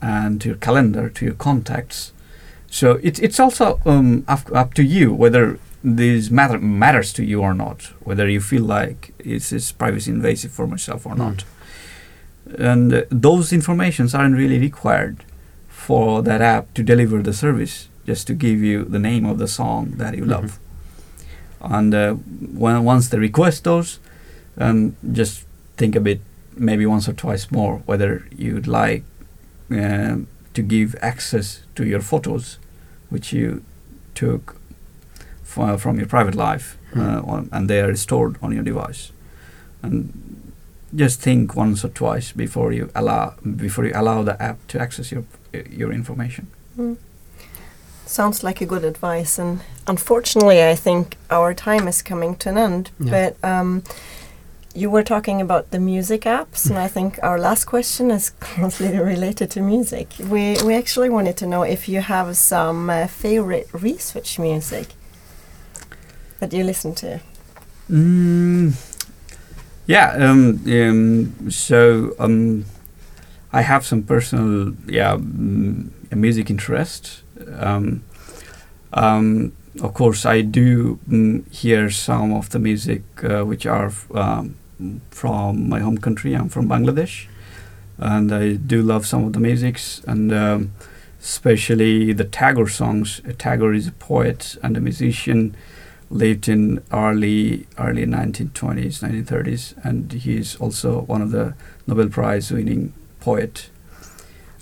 and 0.00 0.40
to 0.40 0.48
your 0.48 0.56
calendar 0.56 1.08
to 1.08 1.24
your 1.24 1.34
contacts. 1.34 2.12
So 2.68 2.98
it's 3.02 3.20
it's 3.20 3.38
also 3.38 3.80
um, 3.86 4.24
up, 4.26 4.50
up 4.52 4.74
to 4.74 4.82
you 4.82 5.12
whether 5.12 5.60
this 5.84 6.30
matter 6.30 6.58
matters 6.58 7.12
to 7.12 7.24
you 7.24 7.40
or 7.42 7.54
not 7.54 7.92
whether 8.04 8.28
you 8.28 8.40
feel 8.40 8.62
like 8.62 9.12
it's, 9.18 9.52
it's 9.52 9.72
privacy 9.72 10.10
invasive 10.10 10.52
for 10.52 10.66
myself 10.66 11.06
or 11.06 11.14
Mm. 11.14 11.18
not. 11.18 11.44
And 12.58 12.92
uh, 12.92 13.02
those 13.10 13.52
informations 13.52 14.14
aren't 14.14 14.36
really 14.36 14.58
required 14.58 15.24
for 15.68 16.22
that 16.22 16.40
app 16.40 16.72
to 16.74 16.82
deliver 16.82 17.22
the 17.22 17.32
service 17.32 17.88
just 18.06 18.26
to 18.26 18.34
give 18.34 18.60
you 18.62 18.84
the 18.84 18.98
name 18.98 19.24
of 19.24 19.38
the 19.38 19.48
song 19.48 19.92
that 19.96 20.16
you 20.16 20.24
love. 20.24 20.58
And 21.60 21.94
uh, 21.94 22.12
when 22.14 22.84
once 22.84 23.08
they 23.08 23.18
request 23.18 23.64
those 23.64 23.98
um, 24.58 24.96
just 25.12 25.44
think 25.76 25.96
a 25.96 26.00
bit 26.00 26.20
maybe 26.56 26.84
once 26.86 27.08
or 27.08 27.12
twice 27.14 27.50
more 27.50 27.78
whether 27.86 28.26
you'd 28.36 28.66
like 28.66 29.04
um 29.70 30.26
to 30.54 30.62
give 30.62 30.94
access 31.00 31.60
to 31.76 31.84
your 31.86 32.00
photos 32.00 32.58
which 33.08 33.32
you 33.32 33.62
took 34.14 34.56
f- 35.56 35.80
from 35.80 35.96
your 35.96 36.06
private 36.08 36.34
life 36.34 36.76
uh, 36.96 36.98
Hmm. 37.00 37.30
on, 37.30 37.48
and 37.52 37.68
they 37.68 37.80
are 37.80 37.96
stored 37.96 38.36
on 38.42 38.52
your 38.52 38.64
device 38.64 39.10
and 39.82 40.12
just 40.94 41.22
think 41.22 41.56
once 41.56 41.84
or 41.86 41.90
twice 41.92 42.32
before 42.36 42.72
you 42.74 42.88
allow 42.94 43.32
before 43.56 43.86
you 43.88 43.92
allow 43.94 44.22
the 44.24 44.36
app 44.42 44.56
to 44.68 44.78
access 44.80 45.10
your 45.12 45.24
your 45.78 45.92
information 45.92 46.46
Mm. 46.78 46.96
Sounds 48.06 48.42
like 48.42 48.60
a 48.64 48.66
good 48.66 48.84
advice, 48.84 49.38
and 49.42 49.60
unfortunately, 49.86 50.62
I 50.72 50.74
think 50.76 51.16
our 51.30 51.54
time 51.54 51.88
is 51.88 52.02
coming 52.02 52.36
to 52.36 52.48
an 52.50 52.58
end. 52.58 52.90
Yeah. 52.98 53.10
But 53.10 53.48
um, 53.50 53.82
you 54.74 54.90
were 54.90 55.02
talking 55.04 55.40
about 55.40 55.70
the 55.70 55.78
music 55.78 56.22
apps, 56.26 56.68
and 56.68 56.78
I 56.78 56.88
think 56.88 57.18
our 57.22 57.38
last 57.38 57.64
question 57.64 58.10
is 58.10 58.30
closely 58.40 58.98
related 58.98 59.50
to 59.52 59.60
music. 59.60 60.08
We 60.18 60.56
we 60.66 60.74
actually 60.74 61.10
wanted 61.10 61.36
to 61.38 61.46
know 61.46 61.62
if 61.62 61.88
you 61.88 62.00
have 62.02 62.34
some 62.36 62.90
uh, 62.90 63.06
favorite 63.06 63.68
research 63.72 64.38
music 64.38 64.86
that 66.42 66.52
you 66.52 66.64
listen 66.64 66.94
to. 66.94 67.20
Mm, 67.88 68.74
yeah. 69.86 70.12
Um, 70.18 70.60
um, 70.66 71.50
so 71.50 72.14
um, 72.18 72.64
I 73.52 73.62
have 73.62 73.84
some 73.86 74.02
personal, 74.02 74.74
yeah, 74.86 75.16
mm, 75.16 75.88
music 76.10 76.50
interest. 76.50 77.22
Um, 77.58 78.02
Um, 78.94 79.52
of 79.80 79.94
course, 79.94 80.26
I 80.36 80.42
do 80.42 80.98
mm, 81.08 81.42
hear 81.50 81.90
some 81.90 82.36
of 82.36 82.48
the 82.50 82.58
music 82.58 83.02
uh, 83.24 83.42
which 83.48 83.64
are 83.66 83.90
um, 84.14 84.54
from 85.10 85.68
my 85.68 85.80
home 85.80 85.96
country. 85.96 86.36
I'm 86.36 86.50
from 86.50 86.68
Bangladesh, 86.68 87.26
and 87.96 88.30
I 88.32 88.58
do 88.66 88.82
love 88.82 89.06
some 89.06 89.24
of 89.26 89.32
the 89.32 89.40
musics, 89.40 90.02
and 90.06 90.30
especially 91.22 92.12
the 92.12 92.24
Tagore 92.24 92.68
songs. 92.68 93.22
Tagore 93.38 93.76
is 93.76 93.86
a 93.88 93.92
poet 93.92 94.58
and 94.62 94.76
a 94.76 94.80
musician, 94.80 95.54
lived 96.12 96.48
in 96.48 96.82
early 96.92 97.66
early 97.78 98.06
1920s, 98.06 99.00
1930s, 99.00 99.74
and 99.84 100.12
he's 100.12 100.56
also 100.56 101.02
one 101.02 101.22
of 101.22 101.30
the 101.30 101.54
Nobel 101.86 102.08
Prize 102.08 102.50
winning 102.50 102.92
poet. 103.20 103.68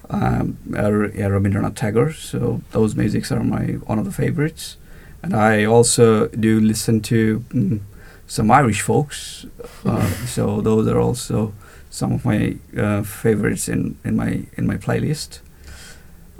Um, 0.08 0.58
uh, 0.74 0.90
Rabindranath 0.90 1.76
Tagore. 1.76 2.12
So 2.12 2.62
those 2.72 2.96
musics 2.96 3.30
are 3.30 3.44
my 3.44 3.78
one 3.86 4.00
of 4.00 4.04
the 4.04 4.10
favorites 4.10 4.76
and 5.22 5.34
I 5.34 5.64
also 5.64 6.28
do 6.28 6.60
listen 6.60 7.00
to 7.02 7.40
mm, 7.50 7.80
some 8.26 8.50
Irish 8.50 8.80
folks. 8.80 9.46
Uh, 9.84 10.08
so 10.26 10.60
those 10.60 10.86
are 10.88 11.00
also 11.00 11.52
some 11.90 12.12
of 12.12 12.24
my 12.24 12.56
uh, 12.76 13.02
favorites 13.02 13.68
in, 13.68 13.98
in 14.04 14.16
my 14.16 14.44
in 14.56 14.66
my 14.66 14.76
playlist. 14.76 15.40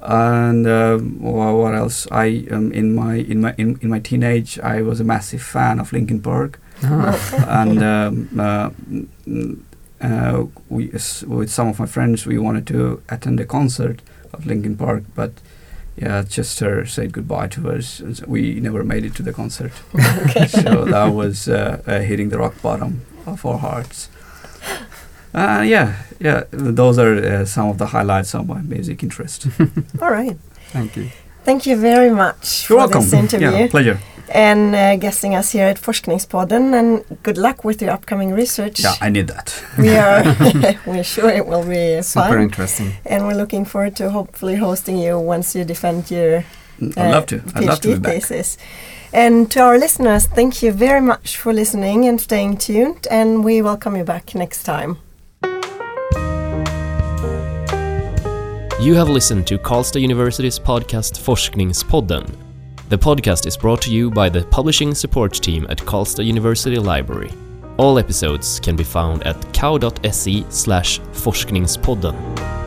And 0.03 0.67
wha- 1.21 1.53
what 1.53 1.75
else? 1.75 2.07
I 2.11 2.47
um, 2.51 2.73
in 2.73 2.95
my 2.95 3.15
in 3.17 3.41
my 3.41 3.55
in, 3.59 3.79
in 3.83 3.89
my 3.91 4.01
teenage, 4.01 4.59
I 4.61 4.83
was 4.83 5.01
a 5.01 5.05
massive 5.05 5.43
fan 5.43 5.79
of 5.81 5.93
Linkin 5.93 6.21
Park, 6.23 6.59
Ah, 6.83 7.61
and 7.61 7.83
um, 7.83 8.29
uh, 8.41 8.71
mm, 9.27 9.59
uh, 10.01 10.45
we 10.71 10.91
s- 10.95 11.23
with 11.25 11.51
some 11.51 11.69
of 11.69 11.79
my 11.79 11.87
friends 11.87 12.27
we 12.27 12.39
wanted 12.39 12.67
to 12.69 13.03
attend 13.09 13.41
a 13.41 13.45
concert 13.45 14.01
of 14.33 14.47
Linkin 14.47 14.77
Park, 14.77 15.03
but 15.15 15.33
yeah, 15.97 16.23
Chester 16.23 16.87
said 16.87 17.13
goodbye 17.13 17.49
to 17.49 17.71
us. 17.71 18.01
and 18.01 18.17
so 18.17 18.25
We 18.27 18.61
never 18.61 18.83
made 18.85 19.05
it 19.05 19.15
to 19.17 19.23
the 19.23 19.33
concert, 19.33 19.73
so 20.49 20.85
that 20.87 21.13
was 21.13 21.47
uh, 21.49 21.83
uh, 21.87 22.01
hitting 22.01 22.31
the 22.31 22.39
rock 22.39 22.55
bottom 22.63 23.03
of 23.27 23.45
our 23.45 23.59
hearts. 23.59 24.09
Uh, 25.35 25.63
yeah, 25.67 25.95
yeah, 26.19 26.45
those 26.51 26.99
are 26.99 27.15
uh, 27.17 27.45
some 27.45 27.69
of 27.69 27.79
the 27.79 27.87
highlights 27.87 28.35
of 28.35 28.47
my 28.49 28.61
music 28.63 29.03
interest. 29.03 29.47
All 30.03 30.11
right. 30.11 30.37
Thank 30.73 30.97
you. 30.97 31.09
Thank 31.45 31.67
you 31.67 31.77
very 31.77 32.11
much 32.11 32.69
You're 32.69 32.79
for 32.81 32.87
welcome. 32.87 33.01
this 33.03 33.13
interview 33.13 33.51
Yeah, 33.51 33.69
pleasure. 33.69 33.99
and 34.35 34.75
uh, 34.75 34.97
guesting 34.97 35.35
us 35.35 35.53
here 35.53 35.67
at 35.67 35.79
Forskningspodden. 35.81 36.75
And 36.79 37.05
good 37.23 37.39
luck 37.39 37.65
with 37.65 37.81
your 37.81 37.93
upcoming 37.93 38.33
research. 38.35 38.81
Yeah, 38.81 38.95
I 39.01 39.09
need 39.09 39.29
that. 39.29 39.55
we 39.79 39.97
are 39.97 40.23
we're 40.87 41.05
sure 41.05 41.31
it 41.31 41.47
will 41.47 41.65
be 41.65 42.03
Super 42.03 42.29
fun, 42.29 42.43
interesting. 42.43 42.93
and 43.07 43.27
we're 43.27 43.37
looking 43.37 43.65
forward 43.65 43.97
to 43.97 44.11
hopefully 44.11 44.57
hosting 44.57 44.99
you 44.99 45.19
once 45.19 45.55
you 45.55 45.65
defend 45.65 46.11
your 46.11 46.45
I'd 46.83 46.99
uh, 46.99 47.11
love 47.11 47.27
to. 47.27 47.43
I'd 47.55 47.65
love 47.65 47.81
to 47.83 47.89
PhD 47.89 48.05
thesis. 48.05 48.59
And 49.13 49.51
to 49.53 49.61
our 49.61 49.79
listeners, 49.79 50.27
thank 50.27 50.63
you 50.63 50.73
very 50.73 51.01
much 51.01 51.37
for 51.37 51.53
listening 51.53 52.07
and 52.09 52.21
staying 52.21 52.59
tuned. 52.59 53.07
And 53.11 53.45
we 53.45 53.63
welcome 53.63 53.97
you 53.97 54.05
back 54.05 54.35
next 54.35 54.63
time. 54.65 54.99
You 58.81 58.95
have 58.95 59.11
listened 59.11 59.47
to 59.49 59.59
Karlstad 59.59 60.01
University's 60.01 60.59
podcast 60.59 61.21
Forskningspodden. 61.21 62.35
The 62.89 62.97
podcast 62.97 63.47
is 63.47 63.55
brought 63.55 63.83
to 63.83 63.93
you 63.93 64.11
by 64.11 64.31
the 64.31 64.45
publishing 64.47 64.95
support 64.95 65.35
team 65.35 65.67
at 65.69 65.77
Karlstad 65.77 66.25
University 66.25 66.79
Library. 66.79 67.31
All 67.77 67.99
episodes 67.99 68.59
can 68.59 68.77
be 68.77 68.83
found 68.83 69.23
at 69.25 69.37
kau.se 69.53 70.47
slash 70.49 70.99
forskningspodden. 71.13 72.60